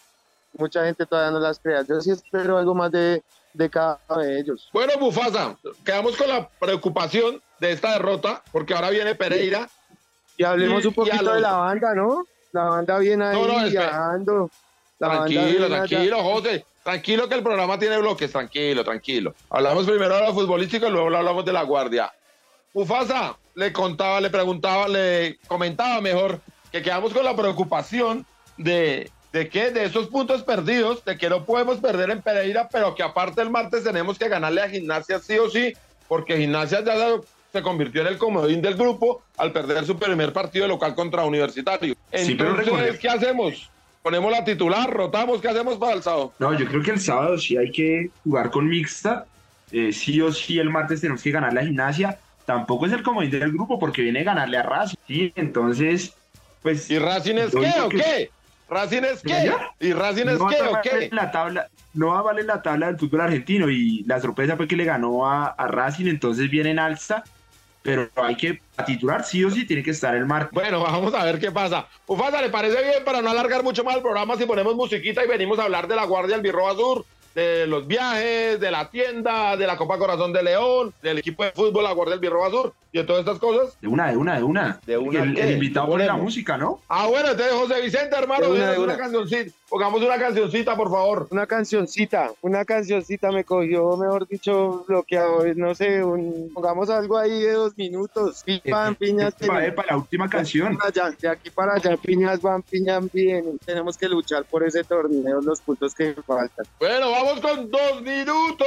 Mucha 0.54 0.84
gente 0.86 1.04
todavía 1.04 1.30
no 1.30 1.38
las 1.38 1.58
crea. 1.58 1.82
Yo 1.82 2.00
sí 2.00 2.10
espero 2.10 2.56
algo 2.56 2.74
más 2.74 2.90
de, 2.90 3.22
de 3.52 3.68
cada 3.70 4.00
uno 4.08 4.22
de 4.22 4.40
ellos. 4.40 4.68
Bueno, 4.72 4.94
Bufasa, 4.98 5.56
quedamos 5.84 6.16
con 6.16 6.26
la 6.28 6.48
preocupación 6.48 7.40
de 7.60 7.72
esta 7.72 7.92
derrota, 7.92 8.42
porque 8.50 8.74
ahora 8.74 8.88
viene 8.90 9.14
Pereira. 9.14 9.68
Y 10.38 10.42
hablemos 10.44 10.82
Y- 10.84 10.88
un 10.88 10.94
poquito 10.94 11.22
los- 11.22 11.34
de 11.34 11.40
la 11.42 11.52
banda, 11.52 11.94
¿no? 11.94 12.24
La 12.52 12.64
banda 12.64 12.98
viene 12.98 13.26
ahí 13.26 13.40
No, 13.40 13.46
no, 13.46 13.68
viajando. 13.68 14.50
Tranquilo, 15.08 15.68
tranquilo, 15.68 16.22
José. 16.22 16.64
Tranquilo 16.82 17.28
que 17.28 17.34
el 17.34 17.42
programa 17.42 17.78
tiene 17.78 17.98
bloques, 17.98 18.30
tranquilo, 18.32 18.84
tranquilo. 18.84 19.34
Hablamos 19.50 19.86
primero 19.86 20.14
de 20.16 20.22
lo 20.26 20.34
futbolístico 20.34 20.86
y 20.86 20.90
luego 20.90 21.14
hablamos 21.14 21.44
de 21.44 21.52
la 21.52 21.62
guardia. 21.62 22.12
Mufasa 22.72 23.36
le 23.54 23.72
contaba, 23.72 24.20
le 24.20 24.30
preguntaba, 24.30 24.88
le 24.88 25.38
comentaba 25.46 26.00
mejor 26.00 26.40
que 26.70 26.82
quedamos 26.82 27.12
con 27.12 27.24
la 27.24 27.34
preocupación 27.34 28.24
de, 28.56 29.10
de 29.32 29.48
que 29.48 29.70
de 29.70 29.84
esos 29.84 30.06
puntos 30.08 30.42
perdidos, 30.42 31.04
de 31.04 31.18
que 31.18 31.28
no 31.28 31.44
podemos 31.44 31.78
perder 31.78 32.10
en 32.10 32.22
Pereira, 32.22 32.68
pero 32.70 32.94
que 32.94 33.02
aparte 33.02 33.42
el 33.42 33.50
martes 33.50 33.82
tenemos 33.84 34.18
que 34.18 34.28
ganarle 34.28 34.62
a 34.62 34.68
Gimnasia 34.68 35.18
sí 35.18 35.36
o 35.38 35.50
sí, 35.50 35.72
porque 36.08 36.36
Gimnasia 36.36 36.84
ya 36.84 36.94
se- 36.96 37.20
se 37.52 37.62
convirtió 37.62 38.02
en 38.02 38.06
el 38.06 38.18
comodín 38.18 38.62
del 38.62 38.74
grupo 38.76 39.22
al 39.36 39.50
perder 39.52 39.84
su 39.84 39.98
primer 39.98 40.32
partido 40.32 40.68
local 40.68 40.94
contra 40.94 41.24
Universitario. 41.24 41.94
Sí, 42.14 42.34
pero 42.36 42.50
Entonces, 42.60 42.98
¿qué 43.00 43.08
hacemos? 43.08 43.68
Ponemos 44.02 44.32
la 44.32 44.44
titular, 44.44 44.88
rotamos, 44.90 45.40
¿qué 45.40 45.48
hacemos 45.48 45.76
para 45.76 45.92
el 45.94 46.02
sábado? 46.02 46.32
No, 46.38 46.56
yo 46.58 46.66
creo 46.66 46.82
que 46.82 46.92
el 46.92 47.00
sábado 47.00 47.36
sí 47.38 47.56
hay 47.56 47.70
que 47.70 48.10
jugar 48.24 48.50
con 48.50 48.66
mixta. 48.68 49.26
Eh, 49.72 49.92
sí 49.92 50.20
o 50.20 50.32
sí 50.32 50.58
el 50.58 50.70
martes 50.70 51.00
tenemos 51.00 51.22
que 51.22 51.30
ganar 51.30 51.52
la 51.52 51.62
gimnasia. 51.62 52.18
Tampoco 52.46 52.86
es 52.86 52.92
el 52.92 53.02
comodín 53.02 53.30
del 53.30 53.52
grupo 53.52 53.78
porque 53.78 54.02
viene 54.02 54.20
a 54.20 54.24
ganarle 54.24 54.56
a 54.56 54.62
Racing. 54.62 54.96
Sí, 55.06 55.32
entonces, 55.36 56.14
pues... 56.62 56.90
¿Y 56.90 56.98
Racing 56.98 57.36
es 57.36 57.50
qué 57.50 57.80
o 57.80 57.88
que- 57.88 57.96
qué? 57.98 58.30
¿Racing 58.70 59.02
es 59.02 59.20
qué? 59.22 59.28
¿Ya? 59.46 59.70
¿Y 59.80 59.92
Racing 59.92 60.28
es 60.28 60.38
no 60.38 60.46
qué 60.48 60.62
o 60.62 60.80
qué? 60.82 61.08
La 61.12 61.30
tabla, 61.30 61.68
no 61.92 62.08
va 62.08 62.20
a 62.20 62.22
valer 62.22 62.44
la 62.46 62.62
tabla 62.62 62.86
del 62.86 62.98
fútbol 62.98 63.20
argentino 63.20 63.68
y 63.68 64.02
la 64.04 64.20
sorpresa 64.20 64.56
fue 64.56 64.66
que 64.66 64.76
le 64.76 64.84
ganó 64.84 65.28
a, 65.28 65.46
a 65.48 65.66
Racing, 65.66 66.06
entonces 66.06 66.48
viene 66.48 66.70
en 66.70 66.78
alza, 66.78 67.22
pero 67.82 68.08
hay 68.16 68.36
que 68.36 68.60
a 68.76 68.84
titular 68.84 69.24
sí 69.24 69.44
o 69.44 69.50
sí 69.50 69.66
tiene 69.66 69.82
que 69.82 69.90
estar 69.90 70.14
el 70.14 70.26
martes. 70.26 70.52
Bueno, 70.52 70.80
vamos 70.82 71.12
a 71.14 71.24
ver 71.24 71.38
qué 71.38 71.50
pasa. 71.50 71.86
Ufasa, 72.06 72.40
¿le 72.42 72.50
parece 72.50 72.82
bien 72.82 73.04
para 73.04 73.20
no 73.22 73.30
alargar 73.30 73.62
mucho 73.62 73.84
más 73.84 73.96
el 73.96 74.02
programa 74.02 74.36
si 74.36 74.46
ponemos 74.46 74.74
musiquita 74.74 75.24
y 75.24 75.28
venimos 75.28 75.58
a 75.58 75.64
hablar 75.64 75.86
de 75.88 75.96
la 75.96 76.04
Guardia 76.04 76.36
del 76.36 76.42
Birroba 76.42 76.74
Sur? 76.74 77.04
De 77.34 77.64
los 77.68 77.86
viajes, 77.86 78.58
de 78.58 78.70
la 78.72 78.90
tienda, 78.90 79.56
de 79.56 79.64
la 79.64 79.76
Copa 79.76 79.98
Corazón 79.98 80.32
de 80.32 80.42
León, 80.42 80.92
del 81.00 81.18
equipo 81.18 81.44
de 81.44 81.52
fútbol, 81.52 81.84
la 81.84 81.92
Guardia 81.92 82.14
del 82.16 82.20
Birroba 82.20 82.50
Sur 82.50 82.74
y 82.92 82.98
de 82.98 83.04
todas 83.04 83.20
estas 83.20 83.38
cosas. 83.38 83.80
De 83.80 83.86
una, 83.86 84.10
de 84.10 84.16
una, 84.16 84.36
de 84.36 84.42
una. 84.42 84.80
¿De 84.84 84.98
una 84.98 85.22
el, 85.22 85.38
el 85.38 85.52
invitado 85.52 85.86
pone 85.90 86.06
la 86.06 86.16
música, 86.16 86.56
¿no? 86.56 86.80
Ah, 86.88 87.06
bueno, 87.06 87.30
entonces 87.30 87.54
José 87.54 87.80
Vicente, 87.82 88.16
hermano, 88.16 88.46
De 88.46 88.52
una, 88.52 88.70
de 88.72 88.78
una 88.78 88.94
una. 88.94 88.96
cancioncita. 88.98 89.52
Pongamos 89.70 90.02
una 90.02 90.18
cancioncita, 90.18 90.76
por 90.76 90.90
favor. 90.90 91.28
Una 91.30 91.46
cancioncita, 91.46 92.32
una 92.42 92.64
cancioncita 92.64 93.30
me 93.30 93.44
cogió, 93.44 93.96
mejor 93.96 94.26
dicho, 94.26 94.84
bloqueado, 94.88 95.44
no 95.54 95.74
sé, 95.76 96.02
un- 96.02 96.50
pongamos 96.52 96.90
algo 96.90 97.16
ahí 97.16 97.40
de 97.40 97.52
dos 97.52 97.78
minutos. 97.78 98.42
Eh, 98.46 98.60
Pipan, 98.64 98.96
piñas, 98.96 99.32
Epa, 99.40 99.64
epa, 99.64 99.84
la 99.88 99.96
última 99.96 100.28
canción. 100.28 100.76
para 100.76 100.88
allá, 100.88 101.16
de 101.16 101.28
aquí 101.28 101.50
para 101.50 101.74
allá, 101.74 101.96
piñas 101.96 102.42
van, 102.42 102.62
piñas 102.62 103.12
bien. 103.12 103.58
Tenemos 103.64 103.96
que 103.96 104.08
luchar 104.08 104.44
por 104.44 104.64
ese 104.64 104.82
torneo, 104.82 105.40
los 105.40 105.60
puntos 105.60 105.94
que 105.94 106.14
faltan. 106.26 106.66
Bueno, 106.80 107.10
vamos 107.12 107.40
con 107.40 107.70
dos 107.70 108.02
minutos. 108.02 108.66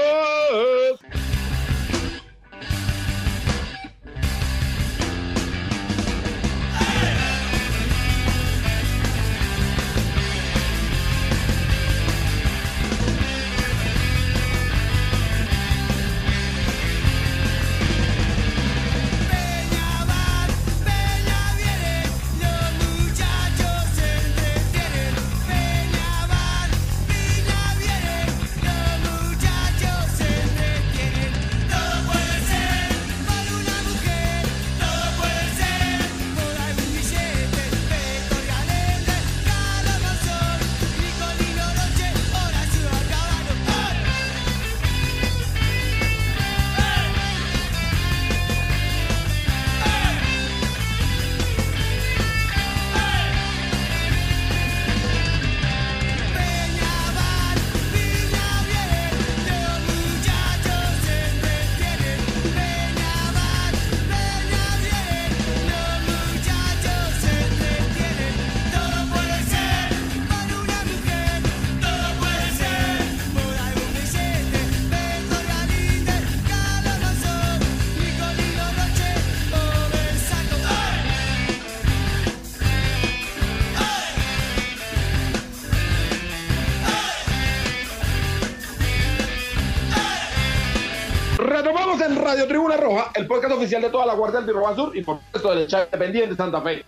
Roja, 92.78 93.12
el 93.16 93.28
podcast 93.28 93.54
oficial 93.54 93.82
de 93.82 93.90
toda 93.90 94.06
la 94.06 94.16
Guardia 94.16 94.40
del 94.40 94.48
Birroba 94.48 94.76
Sur 94.76 94.96
y 94.96 95.04
por 95.04 95.20
supuesto 95.20 95.56
del 95.56 95.68
chat 95.68 95.86
independiente 95.86 96.32
de 96.32 96.36
Santa 96.36 96.62
Fe. 96.62 96.84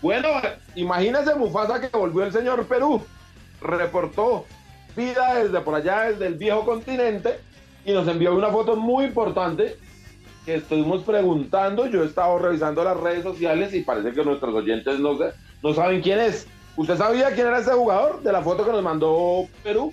Bueno, 0.00 0.28
imagínese 0.74 1.34
Mufasa 1.34 1.80
que 1.80 1.96
volvió 1.96 2.24
el 2.24 2.32
señor 2.32 2.66
Perú, 2.66 3.02
reportó 3.60 4.44
vida 4.96 5.42
desde 5.42 5.60
por 5.60 5.74
allá, 5.74 6.02
desde 6.02 6.26
el 6.26 6.34
viejo 6.34 6.64
continente 6.64 7.40
y 7.84 7.92
nos 7.92 8.06
envió 8.08 8.34
una 8.34 8.48
foto 8.48 8.76
muy 8.76 9.06
importante 9.06 9.76
que 10.44 10.56
estuvimos 10.56 11.02
preguntando. 11.02 11.86
Yo 11.86 12.02
he 12.02 12.06
estado 12.06 12.38
revisando 12.38 12.84
las 12.84 12.98
redes 12.98 13.22
sociales 13.22 13.74
y 13.74 13.80
parece 13.80 14.12
que 14.12 14.24
nuestros 14.24 14.54
oyentes 14.54 14.98
no, 15.00 15.74
saben 15.74 16.02
quién 16.02 16.20
es. 16.20 16.46
¿Usted 16.76 16.96
sabía 16.96 17.32
quién 17.34 17.46
era 17.46 17.60
ese 17.60 17.72
jugador 17.72 18.22
de 18.22 18.32
la 18.32 18.42
foto 18.42 18.64
que 18.64 18.72
nos 18.72 18.82
mandó 18.82 19.46
Perú? 19.62 19.92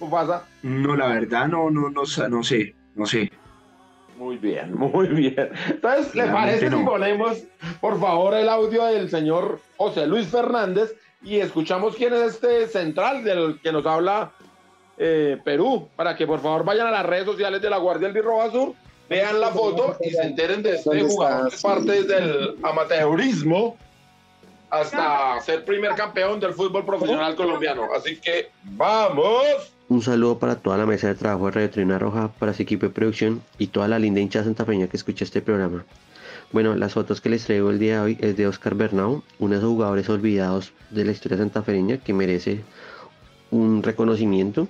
Mufasa. 0.00 0.44
No, 0.62 0.96
la 0.96 1.06
verdad, 1.06 1.46
no, 1.46 1.70
no, 1.70 1.90
no, 1.90 2.04
no 2.28 2.42
sé, 2.42 2.74
no 2.94 3.06
sé. 3.06 3.30
Muy 4.22 4.36
bien, 4.36 4.72
muy 4.72 5.08
bien. 5.08 5.50
Entonces, 5.68 6.14
¿le 6.14 6.26
parece 6.26 6.70
si 6.70 6.76
no. 6.76 6.84
ponemos, 6.84 7.42
por 7.80 7.98
favor, 7.98 8.34
el 8.34 8.48
audio 8.48 8.84
del 8.84 9.10
señor 9.10 9.58
José 9.76 10.06
Luis 10.06 10.28
Fernández 10.28 10.94
y 11.22 11.40
escuchamos 11.40 11.96
quién 11.96 12.14
es 12.14 12.34
este 12.34 12.68
central 12.68 13.24
del 13.24 13.58
que 13.60 13.72
nos 13.72 13.84
habla 13.84 14.30
eh, 14.96 15.38
Perú? 15.44 15.88
Para 15.96 16.14
que 16.14 16.24
por 16.28 16.40
favor 16.40 16.64
vayan 16.64 16.86
a 16.86 16.92
las 16.92 17.04
redes 17.04 17.24
sociales 17.24 17.60
de 17.60 17.68
la 17.68 17.78
Guardia 17.78 18.06
del 18.06 18.14
Birroba 18.14 18.48
Sur, 18.52 18.74
vean 19.08 19.40
la 19.40 19.48
foto 19.48 19.96
y 20.00 20.10
se 20.10 20.22
enteren 20.22 20.62
de 20.62 20.76
este 20.76 20.88
¿Dónde 20.88 21.12
jugador 21.12 21.50
que 21.50 21.56
parte 21.60 22.02
del 22.04 22.56
amateurismo 22.62 23.76
hasta 24.70 25.40
ser 25.40 25.64
primer 25.64 25.96
campeón 25.96 26.38
del 26.38 26.54
fútbol 26.54 26.86
profesional 26.86 27.34
colombiano. 27.34 27.88
Así 27.92 28.20
que, 28.20 28.50
¡vamos! 28.62 29.71
Un 29.92 30.00
saludo 30.00 30.38
para 30.38 30.56
toda 30.56 30.78
la 30.78 30.86
mesa 30.86 31.08
de 31.08 31.14
trabajo 31.16 31.44
de 31.44 31.50
Radio 31.50 31.70
Trina 31.70 31.98
Roja, 31.98 32.32
para 32.38 32.54
su 32.54 32.62
equipo 32.62 32.86
de 32.86 32.94
producción 32.94 33.42
y 33.58 33.66
toda 33.66 33.88
la 33.88 33.98
linda 33.98 34.20
hincha 34.20 34.42
santafeña 34.42 34.86
que 34.86 34.96
escucha 34.96 35.22
este 35.22 35.42
programa. 35.42 35.84
Bueno, 36.50 36.74
las 36.76 36.94
fotos 36.94 37.20
que 37.20 37.28
les 37.28 37.44
traigo 37.44 37.68
el 37.68 37.78
día 37.78 37.96
de 37.96 38.00
hoy 38.00 38.18
es 38.18 38.34
de 38.34 38.46
Oscar 38.46 38.74
Bernau, 38.74 39.22
uno 39.38 39.50
de 39.52 39.58
esos 39.58 39.68
jugadores 39.68 40.08
olvidados 40.08 40.72
de 40.88 41.04
la 41.04 41.12
historia 41.12 41.36
santafeña 41.36 41.98
que 41.98 42.14
merece 42.14 42.62
un 43.50 43.82
reconocimiento. 43.82 44.66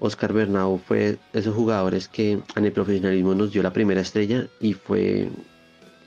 Oscar 0.00 0.32
Bernau 0.32 0.78
fue 0.78 1.18
esos 1.32 1.54
jugadores 1.54 2.08
que 2.08 2.40
en 2.56 2.64
el 2.64 2.72
profesionalismo 2.72 3.36
nos 3.36 3.52
dio 3.52 3.62
la 3.62 3.72
primera 3.72 4.00
estrella 4.00 4.48
y 4.58 4.72
fue, 4.72 5.28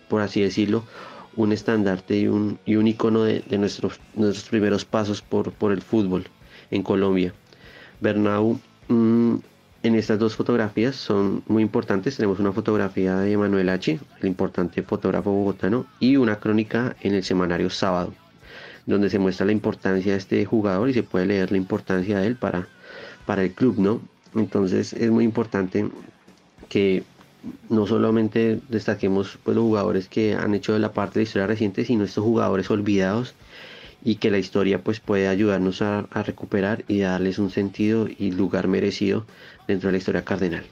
por 0.09 0.19
así 0.19 0.41
decirlo, 0.41 0.83
un 1.37 1.53
estandarte 1.53 2.19
y 2.19 2.27
un, 2.27 2.59
y 2.65 2.75
un 2.75 2.87
icono 2.87 3.23
de, 3.23 3.39
de 3.39 3.57
nuestros, 3.57 4.01
nuestros 4.15 4.49
primeros 4.49 4.83
pasos 4.83 5.21
por, 5.21 5.53
por 5.53 5.71
el 5.71 5.81
fútbol 5.81 6.25
en 6.71 6.83
Colombia. 6.83 7.33
Bernau 7.99 8.59
mm, 8.87 9.35
en 9.83 9.95
estas 9.95 10.19
dos 10.19 10.35
fotografías 10.35 10.95
son 10.95 11.43
muy 11.47 11.63
importantes. 11.63 12.17
Tenemos 12.17 12.39
una 12.39 12.51
fotografía 12.51 13.15
de 13.17 13.37
Manuel 13.37 13.69
H., 13.69 13.99
el 14.21 14.27
importante 14.27 14.83
fotógrafo 14.83 15.31
bogotano, 15.31 15.85
y 15.99 16.17
una 16.17 16.39
crónica 16.39 16.95
en 17.01 17.13
el 17.13 17.23
semanario 17.23 17.69
Sábado, 17.69 18.13
donde 18.85 19.09
se 19.09 19.19
muestra 19.19 19.45
la 19.45 19.51
importancia 19.51 20.13
de 20.13 20.17
este 20.17 20.45
jugador 20.45 20.89
y 20.89 20.93
se 20.93 21.03
puede 21.03 21.27
leer 21.27 21.51
la 21.51 21.57
importancia 21.57 22.19
de 22.19 22.27
él 22.27 22.35
para, 22.35 22.67
para 23.25 23.43
el 23.43 23.51
club, 23.53 23.79
¿no? 23.79 24.01
Entonces 24.35 24.93
es 24.93 25.09
muy 25.09 25.23
importante 25.23 25.89
que 26.67 27.03
no 27.69 27.87
solamente 27.87 28.59
destaquemos 28.67 29.39
pues, 29.43 29.55
los 29.55 29.63
jugadores 29.63 30.07
que 30.09 30.35
han 30.35 30.53
hecho 30.53 30.73
de 30.73 30.79
la 30.79 30.91
parte 30.91 31.19
de 31.19 31.23
la 31.23 31.27
historia 31.27 31.47
reciente, 31.47 31.85
sino 31.85 32.03
estos 32.03 32.23
jugadores 32.23 32.69
olvidados 32.69 33.33
y 34.03 34.15
que 34.15 34.31
la 34.31 34.37
historia 34.37 34.79
pues 34.83 34.99
puede 34.99 35.27
ayudarnos 35.27 35.81
a, 35.81 36.05
a 36.11 36.23
recuperar 36.23 36.83
y 36.87 36.99
darles 37.01 37.37
un 37.39 37.51
sentido 37.51 38.07
y 38.07 38.31
lugar 38.31 38.67
merecido 38.67 39.25
dentro 39.67 39.87
de 39.87 39.93
la 39.93 39.97
historia 39.97 40.23
cardenal. 40.25 40.63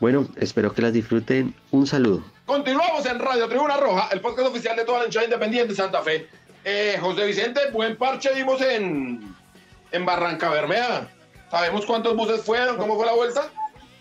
Bueno, 0.00 0.28
espero 0.36 0.72
que 0.74 0.82
las 0.82 0.92
disfruten. 0.92 1.54
Un 1.70 1.86
saludo. 1.86 2.24
Continuamos 2.46 3.06
en 3.06 3.18
Radio 3.18 3.48
Tribuna 3.48 3.76
Roja, 3.76 4.08
el 4.12 4.20
podcast 4.20 4.48
oficial 4.48 4.76
de 4.76 4.84
toda 4.84 4.98
la 5.00 5.04
hinchada 5.06 5.24
independiente 5.24 5.68
de 5.70 5.74
Santa 5.76 6.02
Fe. 6.02 6.26
Eh, 6.64 6.96
José 7.00 7.26
Vicente, 7.26 7.60
buen 7.72 7.96
parche 7.96 8.34
dimos 8.34 8.60
en, 8.60 9.34
en 9.92 10.04
Barranca 10.04 10.50
Bermeja. 10.50 11.08
¿Sabemos 11.50 11.86
cuántos 11.86 12.16
buses 12.16 12.42
fueron? 12.42 12.76
¿Cómo 12.76 12.96
fue 12.96 13.06
la 13.06 13.14
vuelta? 13.14 13.50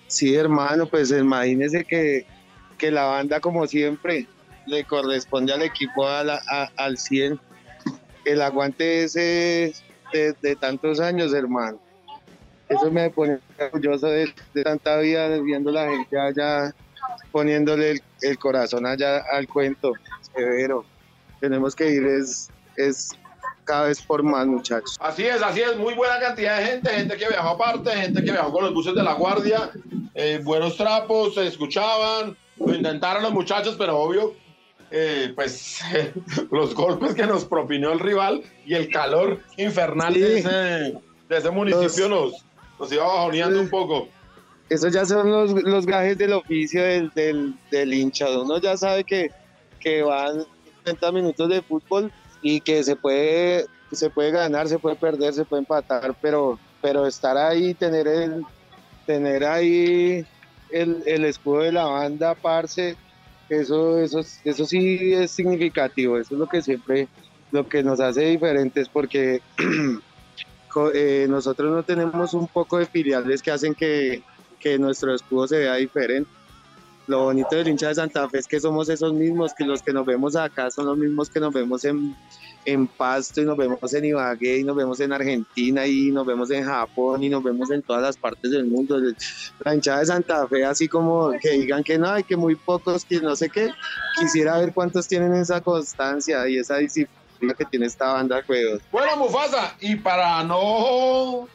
Sí, 0.07 0.35
hermano, 0.35 0.85
pues 0.87 1.11
imagínese 1.11 1.85
que, 1.85 2.25
que 2.77 2.91
la 2.91 3.05
banda, 3.05 3.39
como 3.39 3.67
siempre, 3.67 4.27
le 4.65 4.83
corresponde 4.85 5.53
al 5.53 5.61
equipo 5.61 6.07
a 6.07 6.23
la- 6.23 6.41
a- 6.49 6.71
al 6.77 6.97
100. 6.97 7.39
El 8.25 8.41
aguante 8.41 9.03
ese 9.03 9.73
de, 10.13 10.55
tantos 10.55 10.99
años, 10.99 11.33
hermano. 11.33 11.79
Eso 12.69 12.89
me 12.91 13.09
pone 13.09 13.39
orgulloso 13.59 14.07
de, 14.07 14.33
tanta 14.63 14.97
vida, 14.99 15.27
viendo 15.39 15.71
la 15.71 15.89
gente 15.89 16.19
allá, 16.19 16.73
poniéndole 17.31 17.91
el, 17.91 18.03
el 18.21 18.37
corazón 18.37 18.85
allá 18.85 19.23
al 19.31 19.47
cuento. 19.47 19.93
Severo. 20.35 20.85
Tenemos 21.39 21.75
que 21.75 21.89
ir, 21.89 22.05
es, 22.05 22.49
es 22.77 23.09
cada 23.63 23.87
vez 23.87 24.01
por 24.01 24.23
más, 24.23 24.45
muchachos. 24.45 24.97
Así 24.99 25.25
es, 25.25 25.41
así 25.41 25.61
es, 25.61 25.77
muy 25.77 25.93
buena 25.93 26.19
cantidad 26.19 26.57
de 26.57 26.65
gente, 26.65 26.89
gente 26.89 27.17
que 27.17 27.27
viajó 27.27 27.49
aparte, 27.49 27.91
gente 27.91 28.23
que 28.23 28.31
viajó 28.31 28.51
con 28.51 28.63
los 28.65 28.73
buses 28.73 28.95
de 28.95 29.03
la 29.03 29.13
guardia, 29.13 29.71
eh, 30.13 30.39
buenos 30.43 30.77
trapos, 30.77 31.35
se 31.35 31.47
escuchaban, 31.47 32.37
lo 32.57 32.73
intentaron 32.73 33.23
los 33.23 33.33
muchachos, 33.33 33.75
pero 33.77 33.97
obvio, 33.99 34.35
eh, 34.95 35.31
pues 35.33 35.81
los 36.51 36.75
golpes 36.75 37.15
que 37.15 37.25
nos 37.25 37.45
propinó 37.45 37.91
el 37.91 37.99
rival 37.99 38.43
y 38.63 38.75
el 38.75 38.89
calor 38.89 39.39
infernal 39.57 40.13
de, 40.13 40.37
ese, 40.37 40.49
de 40.49 41.37
ese 41.37 41.49
municipio 41.49 42.07
nos, 42.07 42.45
nos 42.79 42.91
iba 42.91 43.03
bajoneando 43.03 43.59
un 43.59 43.69
poco. 43.69 44.07
Esos 44.69 44.93
ya 44.93 45.03
son 45.03 45.31
los, 45.31 45.51
los 45.63 45.87
gajes 45.87 46.15
del 46.19 46.33
oficio 46.33 46.83
del, 46.83 47.09
del, 47.15 47.55
del 47.71 47.91
hincha. 47.91 48.29
Uno 48.39 48.59
ya 48.59 48.77
sabe 48.77 49.03
que, 49.03 49.31
que 49.79 50.03
van 50.03 50.45
30 50.83 51.11
minutos 51.11 51.49
de 51.49 51.63
fútbol 51.63 52.11
y 52.43 52.61
que 52.61 52.83
se 52.83 52.95
puede, 52.95 53.65
se 53.91 54.11
puede 54.11 54.29
ganar, 54.29 54.67
se 54.67 54.77
puede 54.77 54.95
perder, 54.95 55.33
se 55.33 55.43
puede 55.43 55.61
empatar, 55.61 56.15
pero, 56.21 56.59
pero 56.83 57.07
estar 57.07 57.35
ahí, 57.35 57.73
tener 57.73 58.07
el, 58.07 58.45
tener 59.07 59.43
ahí 59.43 60.23
el, 60.69 61.01
el 61.07 61.25
escudo 61.25 61.61
de 61.61 61.71
la 61.71 61.85
banda, 61.85 62.35
parce, 62.35 62.95
eso, 63.59 63.99
eso, 63.99 64.21
eso 64.43 64.65
sí 64.65 65.13
es 65.13 65.31
significativo, 65.31 66.17
eso 66.17 66.35
es 66.35 66.39
lo 66.39 66.47
que 66.47 66.61
siempre, 66.61 67.07
lo 67.51 67.67
que 67.67 67.83
nos 67.83 67.99
hace 67.99 68.21
diferentes, 68.21 68.89
porque 68.89 69.41
eh, 70.93 71.27
nosotros 71.29 71.71
no 71.71 71.83
tenemos 71.83 72.33
un 72.33 72.47
poco 72.47 72.77
de 72.77 72.85
filiales 72.85 73.41
que 73.41 73.51
hacen 73.51 73.75
que, 73.75 74.23
que 74.59 74.77
nuestro 74.77 75.13
escudo 75.13 75.47
se 75.47 75.59
vea 75.59 75.75
diferente. 75.75 76.29
Lo 77.07 77.23
bonito 77.23 77.55
del 77.55 77.67
hincha 77.67 77.89
de 77.89 77.95
Santa 77.95 78.29
Fe 78.29 78.39
es 78.39 78.47
que 78.47 78.61
somos 78.61 78.87
esos 78.87 79.13
mismos, 79.13 79.53
que 79.53 79.65
los 79.65 79.81
que 79.81 79.91
nos 79.91 80.05
vemos 80.05 80.37
acá 80.37 80.71
son 80.71 80.85
los 80.85 80.97
mismos 80.97 81.29
que 81.29 81.41
nos 81.41 81.53
vemos 81.53 81.83
en, 81.83 82.15
en 82.65 82.87
Pasto 82.87 83.41
y 83.41 83.45
nos 83.45 83.57
vemos 83.57 83.93
en 83.93 84.05
Ibagué 84.05 84.59
y 84.59 84.63
nos 84.63 84.75
vemos 84.75 84.99
en 84.99 85.13
Argentina 85.13 85.85
y 85.85 86.11
nos 86.11 86.25
vemos 86.25 86.51
en 86.51 86.65
Japón 86.65 87.23
y 87.23 87.29
nos 87.29 87.43
vemos 87.43 87.71
en 87.71 87.81
todas 87.81 88.01
las 88.01 88.17
partes 88.17 88.51
del 88.51 88.65
mundo. 88.65 88.97
La 89.59 89.75
hinchada 89.75 89.99
de 89.99 90.05
Santa 90.05 90.47
Fe, 90.47 90.65
así 90.65 90.87
como 90.87 91.31
que 91.41 91.51
digan 91.51 91.83
que 91.83 91.97
no, 91.97 92.09
hay 92.09 92.23
que 92.23 92.35
muy 92.35 92.55
pocos, 92.55 93.05
que 93.05 93.19
no 93.19 93.35
sé 93.35 93.49
qué, 93.49 93.69
quisiera 94.19 94.57
ver 94.57 94.73
cuántos 94.73 95.07
tienen 95.07 95.33
esa 95.35 95.61
constancia 95.61 96.47
y 96.47 96.57
esa 96.57 96.77
disciplina 96.77 97.53
que 97.57 97.65
tiene 97.65 97.85
esta 97.85 98.13
banda 98.13 98.37
de 98.37 98.43
juegos. 98.43 98.81
Bueno, 98.91 99.17
Mufasa, 99.17 99.75
y 99.79 99.95
para 99.95 100.43
no... 100.43 101.47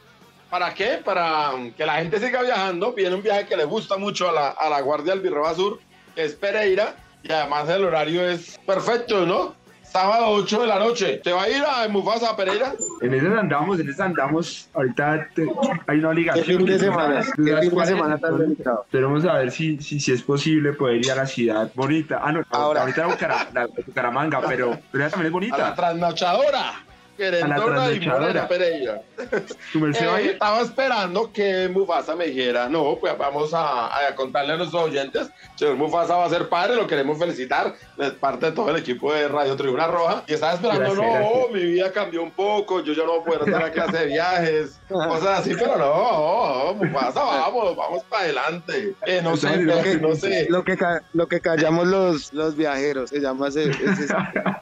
¿Para 0.49 0.73
qué? 0.73 0.99
Para 1.05 1.51
que 1.77 1.85
la 1.85 1.97
gente 1.97 2.19
siga 2.19 2.41
viajando, 2.41 2.93
viene 2.93 3.15
un 3.15 3.21
viaje 3.21 3.45
que 3.45 3.55
le 3.55 3.65
gusta 3.65 3.97
mucho 3.97 4.29
a 4.29 4.31
la, 4.31 4.49
a 4.49 4.67
la 4.67 4.81
Guardia 4.81 5.13
del 5.13 5.21
Birroba 5.21 5.53
Sur, 5.53 5.79
que 6.15 6.25
es 6.25 6.33
Pereira, 6.33 6.95
y 7.21 7.31
además 7.31 7.69
el 7.69 7.83
horario 7.83 8.27
es 8.27 8.57
perfecto, 8.65 9.27
¿no? 9.27 9.55
Sábado 9.91 10.27
8 10.29 10.61
de 10.61 10.67
la 10.67 10.77
noche. 10.77 11.17
¿Te 11.23 11.31
va 11.33 11.43
a 11.43 11.49
ir 11.49 11.63
a 11.63 11.87
Mufasa 11.87 12.29
a 12.29 12.35
Pereira? 12.35 12.73
En 13.01 13.11
esas 13.13 13.35
andamos, 13.37 13.79
en 13.79 13.89
esas 13.89 14.01
andamos. 14.01 14.69
Ahorita 14.73 15.27
te- 15.33 15.41
hay 15.87 15.97
una 15.97 16.09
¿Qué 16.09 16.13
obligación. 16.13 16.57
fin 16.57 16.65
de 16.65 16.79
semana? 16.79 17.13
Las 17.15 17.25
¿Qué 17.27 17.33
fin 17.33 17.45
de 17.45 17.69
40, 17.71 17.85
semana 17.85 18.17
tan 18.19 18.37
delicado? 18.37 18.83
Esperemos 18.85 19.25
a 19.25 19.33
ver 19.33 19.51
si, 19.51 19.79
si, 19.81 19.99
si 19.99 20.11
es 20.11 20.21
posible 20.21 20.73
poder 20.73 20.97
ir 20.97 21.11
a 21.11 21.15
la 21.15 21.25
ciudad 21.25 21.71
bonita. 21.73 22.21
Ah, 22.23 22.31
no, 22.31 22.43
Ahora. 22.51 22.81
ahorita 22.81 23.01
la, 23.07 23.07
Bucara- 23.15 23.47
la 23.51 23.67
Bucaramanga, 23.67 24.41
pero, 24.47 24.77
pero 24.91 25.03
ella 25.05 25.11
también 25.11 25.33
es 25.33 25.51
A 25.53 25.57
la 25.57 25.63
bonita. 25.63 25.75
trasnochadora. 25.75 26.73
Querendona 27.19 27.91
y. 27.91 27.99
Morena 27.99 28.47
Pereira. 28.47 29.01
Eh, 29.19 30.31
estaba 30.31 30.61
esperando 30.61 31.31
que 31.33 31.67
Mufasa 31.67 32.15
me 32.15 32.27
dijera, 32.27 32.69
no, 32.69 32.97
pues 32.99 33.17
vamos 33.17 33.53
a, 33.53 34.07
a 34.07 34.15
contarle 34.15 34.53
a 34.53 34.57
nuestros 34.57 34.83
oyentes, 34.83 35.29
señor 35.55 35.75
Mufasa 35.75 36.15
va 36.15 36.25
a 36.25 36.29
ser 36.29 36.47
padre, 36.47 36.77
lo 36.77 36.87
queremos 36.87 37.19
felicitar, 37.19 37.75
es 37.97 38.11
parte 38.11 38.47
de 38.47 38.51
todo 38.53 38.69
el 38.69 38.77
equipo 38.77 39.13
de 39.13 39.27
Radio 39.27 39.55
Tribuna 39.57 39.87
Roja, 39.87 40.23
y 40.27 40.33
estaba 40.33 40.53
esperando, 40.53 40.95
Gracias, 40.95 41.05
no, 41.05 41.13
gracias. 41.13 41.51
mi 41.51 41.63
vida 41.65 41.91
cambió 41.91 42.23
un 42.23 42.31
poco, 42.31 42.81
yo 42.81 42.93
ya 42.93 43.03
no 43.03 43.19
voy 43.19 43.19
a 43.19 43.25
poder 43.25 43.41
hacer 43.41 43.61
la 43.61 43.71
clase 43.71 43.97
de 43.97 44.05
viajes, 44.05 44.78
cosas 44.89 45.39
así, 45.39 45.51
pero 45.57 45.77
no, 45.77 46.73
Mufasa, 46.73 47.23
vamos, 47.23 47.75
vamos 47.75 48.03
para 48.09 48.23
adelante. 48.23 48.95
Eh, 49.05 49.21
no 49.23 49.37
sé, 49.37 49.47
Estamos 49.47 49.83
pero 49.83 50.07
no 50.09 50.15
sé, 50.15 50.47
Lo 50.49 50.63
que, 50.63 50.77
lo 51.13 51.27
que 51.27 51.39
callamos 51.41 51.87
los, 51.87 52.33
los 52.33 52.55
viajeros, 52.55 53.09
se 53.09 53.19
llama 53.19 53.47
ese, 53.49 53.69
ese- 53.69 54.07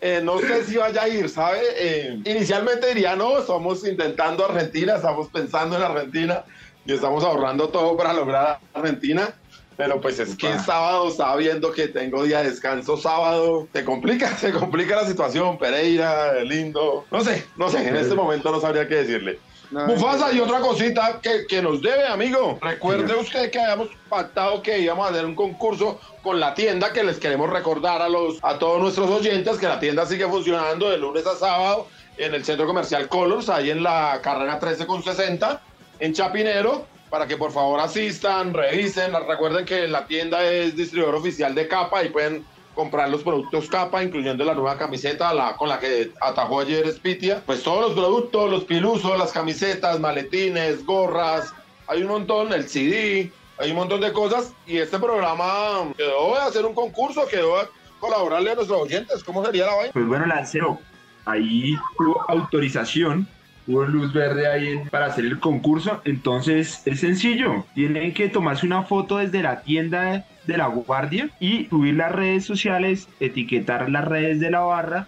Eh, 0.02 0.22
no 0.24 0.40
sé 0.40 0.64
si 0.66 0.78
vaya 0.78 1.04
a 1.04 1.08
ir, 1.10 1.30
¿sabe? 1.30 1.62
Eh, 1.78 2.20
inicialmente 2.26 2.88
diría, 2.88 3.16
no, 3.16 3.40
estamos 3.40 3.86
intentando 3.88 4.46
Argentina, 4.46 4.96
estamos 4.96 5.30
pensando 5.30 5.78
en 5.78 5.84
Argentina 5.84 6.44
y 6.86 6.94
estamos 6.94 7.24
ahorrando 7.24 7.70
todo 7.70 7.96
para 7.98 8.14
lograr 8.14 8.60
Argentina. 8.74 9.30
Pero 9.76 10.02
pues 10.02 10.20
es 10.20 10.36
que 10.36 10.58
sábado 10.58 11.08
estaba 11.08 11.36
viendo 11.36 11.72
que 11.72 11.88
tengo 11.88 12.24
día 12.24 12.42
de 12.42 12.50
descanso 12.50 12.98
sábado. 12.98 13.68
Se 13.72 13.86
complica, 13.86 14.28
se 14.38 14.52
complica 14.52 14.96
la 14.96 15.06
situación. 15.06 15.60
Pereira, 15.60 16.34
lindo. 16.44 17.06
No 17.12 17.22
sé, 17.24 17.46
no 17.58 17.70
sé, 17.70 17.88
en 17.88 17.96
este 17.96 18.16
momento 18.16 18.52
no 18.52 18.60
sabría 18.60 18.88
qué 18.88 18.96
decirle. 18.96 19.40
No, 19.72 19.86
Mufasa, 19.86 20.32
y 20.32 20.40
otra 20.40 20.60
cosita 20.60 21.20
que, 21.22 21.46
que 21.48 21.62
nos 21.62 21.82
debe, 21.82 22.08
amigo. 22.08 22.58
Recuerde 22.62 23.16
usted 23.16 23.52
que 23.52 23.60
habíamos 23.60 23.90
pactado 24.10 24.62
que 24.62 24.80
íbamos 24.80 25.08
a 25.08 25.10
hacer 25.12 25.26
un 25.26 25.36
concurso 25.36 26.00
con 26.24 26.40
la 26.40 26.54
tienda, 26.54 26.94
que 26.94 27.04
les 27.04 27.20
queremos 27.20 27.50
recordar 27.50 28.02
a, 28.02 28.10
los, 28.10 28.38
a 28.44 28.58
todos 28.58 28.82
nuestros 28.82 29.10
oyentes 29.10 29.58
que 29.58 29.68
la 29.68 29.80
tienda 29.80 30.06
sigue 30.06 30.26
funcionando 30.28 30.90
de 30.90 30.98
lunes 30.98 31.26
a 31.28 31.36
sábado 31.36 31.88
en 32.18 32.34
el 32.34 32.46
centro 32.46 32.66
comercial 32.66 33.10
Colors, 33.10 33.50
ahí 33.50 33.70
en 33.70 33.84
la 33.84 34.20
carrera 34.22 34.60
13 34.60 34.88
con 34.88 35.04
60, 35.04 35.62
en 36.00 36.14
Chapinero, 36.14 36.86
para 37.10 37.28
que 37.28 37.38
por 37.38 37.52
favor 37.52 37.80
asistan, 37.80 38.54
revisen. 38.54 39.14
Recuerden 39.28 39.66
que 39.66 39.88
la 39.88 40.06
tienda 40.08 40.44
es 40.44 40.76
distribuidor 40.76 41.16
oficial 41.16 41.54
de 41.54 41.68
Capa 41.68 42.04
y 42.04 42.10
pueden 42.10 42.46
comprar 42.78 43.10
los 43.10 43.24
productos 43.24 43.68
Capa, 43.68 44.04
incluyendo 44.04 44.46
la 44.46 44.54
nueva 44.54 44.78
camiseta 44.78 45.34
con 45.58 45.68
la 45.68 45.80
que 45.80 46.12
atajó 46.22 46.60
ayer 46.60 46.88
Spitia. 46.94 47.42
Pues 47.44 47.64
todos 47.64 47.82
los 47.82 47.94
productos, 47.94 48.52
los 48.52 48.64
pilusos, 48.66 49.18
las 49.18 49.32
camisetas, 49.32 50.00
maletines, 50.00 50.86
gorras, 50.86 51.54
hay 51.88 52.04
un 52.04 52.10
montón, 52.10 52.54
el 52.54 52.70
CD, 52.70 53.32
hay 53.58 53.72
un 53.72 53.78
montón 53.78 54.00
de 54.00 54.14
cosas. 54.14 54.54
Y 54.68 54.78
este 54.78 55.00
programa 55.00 55.92
quedó 55.98 56.36
de 56.36 56.42
hacer 56.42 56.66
un 56.66 56.76
concurso, 56.76 57.28
quedó 57.28 57.58
de 57.58 57.68
colaborarle 58.00 58.52
a 58.52 58.56
nuestros 58.56 58.80
oyentes. 58.80 59.24
¿Cómo 59.24 59.44
sería 59.44 59.66
la 59.66 59.76
vaina? 59.76 59.92
Pues 59.92 60.06
bueno, 60.06 60.28
Lancero, 60.28 60.80
ahí 61.26 61.76
hubo 62.00 62.24
autorización, 62.30 63.28
hubo 63.68 63.86
luz 63.86 64.14
verde 64.14 64.46
ahí 64.48 64.84
para 64.92 65.08
hacer 65.08 65.26
el 65.26 65.40
concurso. 65.40 66.00
Entonces 66.06 66.84
es 66.86 67.00
sencillo, 67.00 67.66
tienen 67.74 68.14
que 68.14 68.30
tomarse 68.30 68.68
una 68.68 68.84
foto 68.84 69.18
desde 69.18 69.42
la 69.42 69.62
tienda 69.62 70.28
de 70.48 70.58
la 70.58 70.68
guardia 70.68 71.30
y 71.40 71.66
subir 71.66 71.96
las 71.96 72.12
redes 72.12 72.46
sociales, 72.46 73.08
etiquetar 73.20 73.90
las 73.90 74.06
redes 74.06 74.40
de 74.40 74.50
la 74.50 74.62
barra 74.62 75.08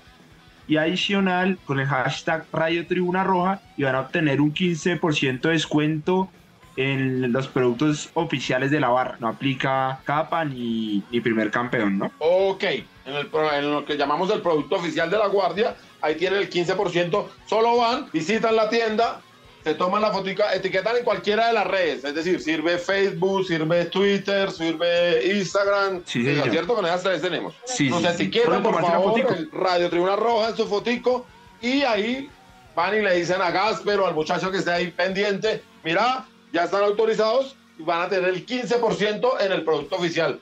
y 0.67 0.77
adicional 0.77 1.57
con 1.65 1.79
el 1.79 1.87
hashtag 1.87 2.45
Radio 2.53 2.85
Tribuna 2.85 3.23
Roja 3.23 3.61
y 3.75 3.83
van 3.83 3.95
a 3.95 4.01
obtener 4.01 4.39
un 4.39 4.53
15% 4.53 5.41
de 5.41 5.49
descuento 5.49 6.29
en 6.75 7.33
los 7.33 7.47
productos 7.47 8.09
oficiales 8.13 8.69
de 8.69 8.79
la 8.79 8.89
barra. 8.89 9.17
No 9.19 9.27
aplica 9.27 9.99
capa 10.05 10.45
ni, 10.45 11.03
ni 11.11 11.19
primer 11.19 11.49
campeón, 11.51 11.97
¿no? 11.97 12.11
Ok, 12.19 12.63
en, 12.63 13.15
el 13.15 13.29
en 13.53 13.71
lo 13.71 13.83
que 13.83 13.97
llamamos 13.97 14.29
el 14.31 14.41
producto 14.41 14.75
oficial 14.75 15.09
de 15.09 15.17
la 15.17 15.27
guardia, 15.27 15.75
ahí 16.01 16.15
tienen 16.15 16.39
el 16.39 16.49
15%. 16.49 17.25
Solo 17.47 17.77
van, 17.77 18.05
visitan 18.13 18.55
la 18.55 18.69
tienda, 18.69 19.21
se 19.63 19.73
toman 19.73 20.01
la 20.01 20.11
fotica, 20.11 20.53
etiquetan 20.53 20.97
en 20.97 21.03
cualquiera 21.03 21.47
de 21.47 21.53
las 21.53 21.67
redes. 21.67 22.03
Es 22.03 22.15
decir, 22.15 22.41
sirve 22.41 22.77
Facebook, 22.77 23.45
sirve 23.45 23.85
Twitter, 23.85 24.51
sirve 24.51 25.35
Instagram. 25.35 26.01
Sí. 26.05 26.27
¿Es 26.27 26.51
cierto? 26.51 26.75
Con 26.75 26.85
esas 26.85 27.03
tres 27.03 27.21
tenemos. 27.21 27.53
Sí, 27.65 27.89
Nos 27.89 28.01
sí, 28.01 28.07
etiquetan, 28.07 28.63
por 28.63 28.79
favor, 28.81 29.19
el 29.19 29.51
Radio 29.51 29.89
Tribuna 29.89 30.15
Roja 30.15 30.49
en 30.49 30.57
su 30.57 30.67
fotico 30.67 31.25
y 31.61 31.81
ahí 31.81 32.29
van 32.75 32.97
y 32.97 33.01
le 33.01 33.15
dicen 33.15 33.41
a 33.41 33.51
Gasper 33.51 33.99
o 33.99 34.07
al 34.07 34.15
muchacho 34.15 34.51
que 34.51 34.59
esté 34.59 34.71
ahí 34.71 34.91
pendiente, 34.91 35.61
mira, 35.83 36.25
ya 36.53 36.63
están 36.63 36.83
autorizados 36.83 37.57
y 37.77 37.83
van 37.83 38.03
a 38.03 38.09
tener 38.09 38.29
el 38.29 38.45
15% 38.45 39.41
en 39.41 39.51
el 39.51 39.63
producto 39.63 39.97
oficial. 39.97 40.39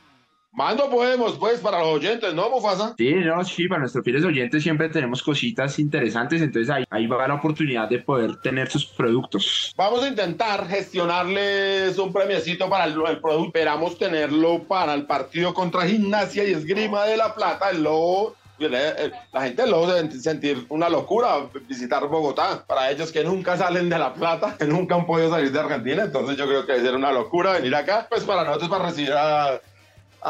Mando 0.57 0.89
podemos, 0.89 1.37
pues, 1.37 1.59
para 1.59 1.77
los 1.81 1.89
oyentes, 1.89 2.33
¿no, 2.33 2.49
Mufasa? 2.49 2.95
Sí, 2.97 3.13
no, 3.13 3.43
sí, 3.43 3.67
para 3.67 3.81
nuestros 3.81 4.03
fieles 4.03 4.25
oyentes 4.25 4.63
siempre 4.63 4.89
tenemos 4.89 5.21
cositas 5.21 5.77
interesantes, 5.77 6.41
entonces 6.41 6.67
ahí, 6.71 6.83
ahí 6.89 7.05
va 7.05 7.27
la 7.27 7.35
oportunidad 7.35 7.87
de 7.87 7.99
poder 7.99 8.37
tener 8.37 8.67
sus 8.67 8.87
productos. 8.87 9.71
Vamos 9.77 10.01
a 10.01 10.07
intentar 10.07 10.67
gestionarles 10.67 11.99
un 11.99 12.11
premiecito 12.11 12.67
para 12.67 12.85
el, 12.85 12.93
el 12.93 13.19
producto. 13.19 13.49
Esperamos 13.55 13.99
tenerlo 13.99 14.63
para 14.63 14.95
el 14.95 15.05
partido 15.05 15.53
contra 15.53 15.85
Gimnasia 15.85 16.43
y 16.43 16.53
Esgrima 16.53 17.05
de 17.05 17.17
la 17.17 17.35
Plata. 17.35 17.69
El 17.69 17.83
Lobo, 17.83 18.33
la 18.57 19.41
gente 19.43 19.63
debe 19.63 20.11
sentir 20.13 20.65
una 20.69 20.89
locura 20.89 21.37
visitar 21.67 22.07
Bogotá. 22.07 22.65
Para 22.65 22.89
ellos 22.89 23.11
que 23.11 23.23
nunca 23.23 23.57
salen 23.57 23.89
de 23.89 23.99
La 23.99 24.11
Plata, 24.11 24.55
que 24.57 24.65
nunca 24.65 24.95
han 24.95 25.05
podido 25.05 25.29
salir 25.29 25.51
de 25.51 25.59
Argentina. 25.59 26.05
Entonces 26.05 26.35
yo 26.35 26.47
creo 26.47 26.65
que 26.65 26.71
debe 26.71 26.85
ser 26.85 26.95
una 26.95 27.11
locura 27.11 27.51
venir 27.51 27.75
acá. 27.75 28.07
Pues 28.09 28.23
para 28.23 28.43
nosotros, 28.43 28.71
para 28.71 28.87
recibir 28.87 29.13
a, 29.13 29.61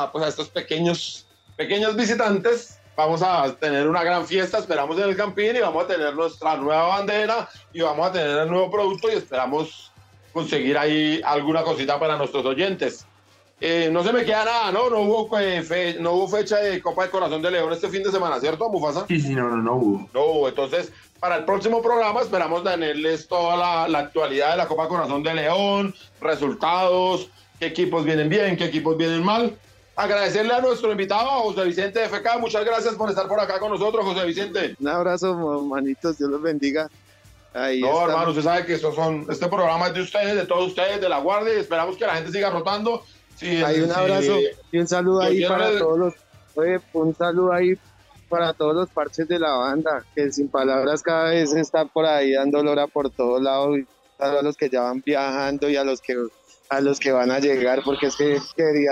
a, 0.03 0.11
pues, 0.11 0.25
a 0.25 0.27
estos 0.27 0.49
pequeños, 0.49 1.25
pequeños 1.55 1.95
visitantes. 1.95 2.79
Vamos 2.95 3.21
a 3.21 3.53
tener 3.55 3.87
una 3.87 4.03
gran 4.03 4.25
fiesta, 4.25 4.57
esperamos 4.57 4.97
en 4.97 5.03
el 5.09 5.15
Campín 5.15 5.55
y 5.55 5.59
vamos 5.59 5.83
a 5.83 5.87
tener 5.87 6.15
nuestra 6.15 6.55
nueva 6.57 6.87
bandera 6.87 7.47
y 7.71 7.81
vamos 7.81 8.07
a 8.07 8.11
tener 8.11 8.37
el 8.39 8.49
nuevo 8.49 8.71
producto 8.71 9.07
y 9.11 9.15
esperamos 9.15 9.91
conseguir 10.33 10.77
ahí 10.77 11.21
alguna 11.23 11.61
cosita 11.63 11.99
para 11.99 12.17
nuestros 12.17 12.43
oyentes. 12.45 13.05
Eh, 13.59 13.89
no 13.91 14.03
se 14.03 14.13
me 14.13 14.23
queda 14.23 14.45
nada, 14.45 14.71
¿no? 14.71 14.89
No 14.89 14.99
hubo, 15.01 15.39
eh, 15.39 15.61
fe- 15.63 15.97
no 15.99 16.11
hubo 16.13 16.27
fecha 16.27 16.57
de 16.57 16.79
Copa 16.81 17.03
de 17.05 17.09
Corazón 17.09 17.41
de 17.41 17.49
León 17.51 17.71
este 17.73 17.89
fin 17.89 18.03
de 18.03 18.11
semana, 18.11 18.39
¿cierto, 18.39 18.69
Mufasa? 18.69 19.05
Sí, 19.07 19.19
sí, 19.19 19.33
no, 19.33 19.49
no, 19.49 19.57
no 19.57 19.75
hubo. 19.75 20.09
No 20.13 20.25
hubo. 20.25 20.47
Entonces, 20.47 20.91
para 21.19 21.37
el 21.37 21.45
próximo 21.45 21.81
programa 21.81 22.21
esperamos 22.21 22.63
tenerles 22.63 23.27
toda 23.27 23.57
la, 23.57 23.87
la 23.87 23.99
actualidad 23.99 24.51
de 24.51 24.57
la 24.57 24.67
Copa 24.67 24.87
Corazón 24.87 25.23
de 25.23 25.33
León, 25.33 25.93
resultados, 26.21 27.29
qué 27.59 27.67
equipos 27.67 28.05
vienen 28.05 28.29
bien, 28.29 28.57
qué 28.57 28.65
equipos 28.65 28.95
vienen 28.97 29.23
mal. 29.23 29.55
Agradecerle 29.97 30.53
a 30.53 30.61
nuestro 30.61 30.91
invitado, 30.91 31.27
a 31.27 31.39
José 31.39 31.63
Vicente 31.65 32.05
FK. 32.07 32.37
Muchas 32.39 32.63
gracias 32.63 32.93
por 32.93 33.09
estar 33.09 33.27
por 33.27 33.39
acá 33.39 33.59
con 33.59 33.71
nosotros, 33.71 34.05
José 34.05 34.25
Vicente. 34.27 34.75
Un 34.79 34.87
abrazo, 34.87 35.33
manitos, 35.63 36.19
Dios 36.19 36.29
los 36.29 36.41
bendiga. 36.41 36.87
Ahí 37.53 37.81
No, 37.81 37.87
estamos. 37.87 38.09
hermano, 38.11 38.29
usted 38.29 38.43
sabe 38.43 38.65
que 38.67 38.73
estos 38.75 38.93
son, 38.93 39.25
este 39.27 39.47
programa 39.47 39.87
es 39.87 39.95
de 39.95 40.01
ustedes, 40.01 40.35
de 40.35 40.45
todos 40.45 40.67
ustedes, 40.67 41.01
de 41.01 41.09
la 41.09 41.17
Guardia, 41.19 41.55
y 41.55 41.57
esperamos 41.57 41.97
que 41.97 42.05
la 42.05 42.13
gente 42.15 42.31
siga 42.31 42.51
rotando. 42.51 43.03
Sí, 43.35 43.63
Hay 43.63 43.79
un 43.79 43.87
sí, 43.89 43.95
abrazo 43.99 44.37
y 44.71 44.77
un 44.77 44.87
saludo 44.87 45.21
Yo 45.23 45.27
ahí 45.27 45.45
para 45.47 45.69
el- 45.69 45.79
todos 45.79 45.97
los, 45.97 46.13
oye, 46.55 46.79
un 46.93 47.15
saludo 47.15 47.53
ahí 47.53 47.73
para 48.29 48.53
todos 48.53 48.75
los 48.75 48.89
parches 48.89 49.27
de 49.27 49.39
la 49.39 49.53
banda, 49.53 50.03
que 50.13 50.31
sin 50.31 50.47
palabras 50.49 51.01
cada 51.01 51.29
vez 51.31 51.53
están 51.55 51.89
por 51.89 52.05
ahí 52.05 52.33
dando 52.33 52.61
lora 52.61 52.85
por 52.85 53.09
todos 53.09 53.41
lados, 53.41 53.79
a 54.19 54.41
los 54.43 54.55
que 54.57 54.69
ya 54.69 54.81
van 54.81 55.01
viajando 55.03 55.69
y 55.69 55.75
a 55.77 55.83
los 55.83 56.01
que 56.01 56.15
a 56.69 56.81
los 56.81 56.99
que 56.99 57.11
van 57.11 57.31
a 57.31 57.39
llegar, 57.39 57.81
porque 57.85 58.07
es 58.07 58.15
que 58.15 58.37
quería, 58.55 58.91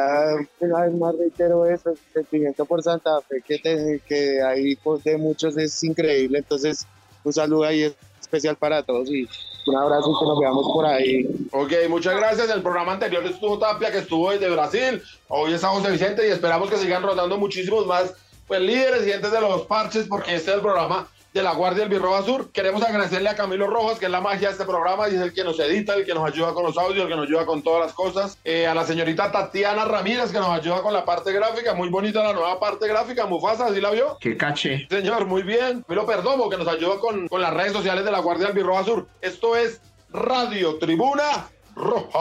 una 0.59 0.81
vez 0.85 0.93
más 0.93 1.15
reitero 1.17 1.65
eso, 1.65 1.89
el 1.91 1.97
sentimiento 2.13 2.65
por 2.65 2.81
Santa 2.81 3.19
Fe 3.27 3.41
que, 3.45 3.59
te- 3.59 4.01
que 4.07 4.41
hay 4.41 4.75
pues, 4.77 5.01
muchos 5.17 5.57
es 5.57 5.83
increíble, 5.83 6.39
entonces 6.39 6.87
un 7.23 7.33
saludo 7.33 7.65
ahí 7.65 7.93
especial 8.21 8.55
para 8.55 8.81
todos 8.83 9.09
y 9.09 9.27
un 9.67 9.75
abrazo 9.75 10.11
y 10.11 10.19
que 10.19 10.25
nos 10.25 10.39
veamos 10.39 10.65
por 10.73 10.85
ahí. 10.85 11.47
Ok, 11.51 11.71
muchas 11.89 12.15
gracias. 12.15 12.49
El 12.51 12.61
programa 12.61 12.93
anterior 12.93 13.25
estuvo 13.25 13.57
Tapia, 13.57 13.91
que 13.91 13.97
estuvo 13.97 14.29
desde 14.29 14.47
Brasil. 14.51 15.01
Hoy 15.27 15.53
está 15.53 15.69
José 15.69 15.89
Vicente 15.89 16.27
y 16.27 16.31
esperamos 16.31 16.69
que 16.69 16.77
sigan 16.77 17.01
rotando 17.01 17.35
muchísimos 17.39 17.87
más 17.87 18.13
pues, 18.47 18.61
líderes 18.61 19.07
y 19.07 19.11
gentes 19.11 19.31
de 19.31 19.41
los 19.41 19.63
parches, 19.63 20.05
porque 20.07 20.35
este 20.35 20.51
es 20.51 20.55
el 20.57 20.61
programa 20.61 21.07
de 21.35 21.43
la 21.43 21.53
Guardia 21.53 21.81
del 21.81 21.89
Birroba 21.89 22.23
Sur. 22.23 22.49
Queremos 22.49 22.81
agradecerle 22.81 23.27
a 23.27 23.35
Camilo 23.35 23.67
Rojas, 23.67 23.99
que 23.99 24.05
es 24.05 24.11
la 24.11 24.21
magia 24.21 24.47
de 24.47 24.53
este 24.53 24.63
programa 24.63 25.09
y 25.09 25.15
es 25.15 25.21
el 25.21 25.33
que 25.33 25.43
nos 25.43 25.59
edita, 25.59 25.93
el 25.93 26.05
que 26.05 26.13
nos 26.13 26.25
ayuda 26.25 26.53
con 26.53 26.63
los 26.63 26.77
audios, 26.77 27.03
el 27.03 27.09
que 27.09 27.15
nos 27.17 27.27
ayuda 27.27 27.45
con 27.45 27.61
todas 27.61 27.81
las 27.85 27.91
cosas. 27.93 28.37
Eh, 28.45 28.65
a 28.65 28.73
la 28.73 28.85
señorita 28.85 29.33
Tatiana 29.33 29.83
Ramírez, 29.83 30.31
que 30.31 30.39
nos 30.39 30.47
ayuda 30.47 30.81
con 30.81 30.93
la 30.93 31.03
parte 31.03 31.33
gráfica. 31.33 31.73
Muy 31.73 31.89
bonita 31.89 32.23
la 32.23 32.31
nueva 32.31 32.57
parte 32.57 32.87
gráfica. 32.87 33.25
Mufasa, 33.25 33.73
¿sí 33.73 33.81
la 33.81 33.91
vio? 33.91 34.17
Qué 34.21 34.37
caché. 34.37 34.87
Señor, 34.89 35.25
muy 35.25 35.43
bien. 35.43 35.83
Milo 35.89 36.05
Perdomo, 36.05 36.49
que 36.49 36.55
nos 36.55 36.69
ayuda 36.69 36.99
con, 37.01 37.27
con 37.27 37.41
las 37.41 37.53
redes 37.53 37.73
sociales 37.73 38.05
de 38.05 38.11
la 38.11 38.19
Guardia 38.19 38.45
del 38.45 38.55
Birroba 38.55 38.85
Sur. 38.85 39.05
Esto 39.19 39.57
es 39.57 39.81
Radio 40.11 40.77
Tribuna 40.77 41.49
Roja. 41.75 42.15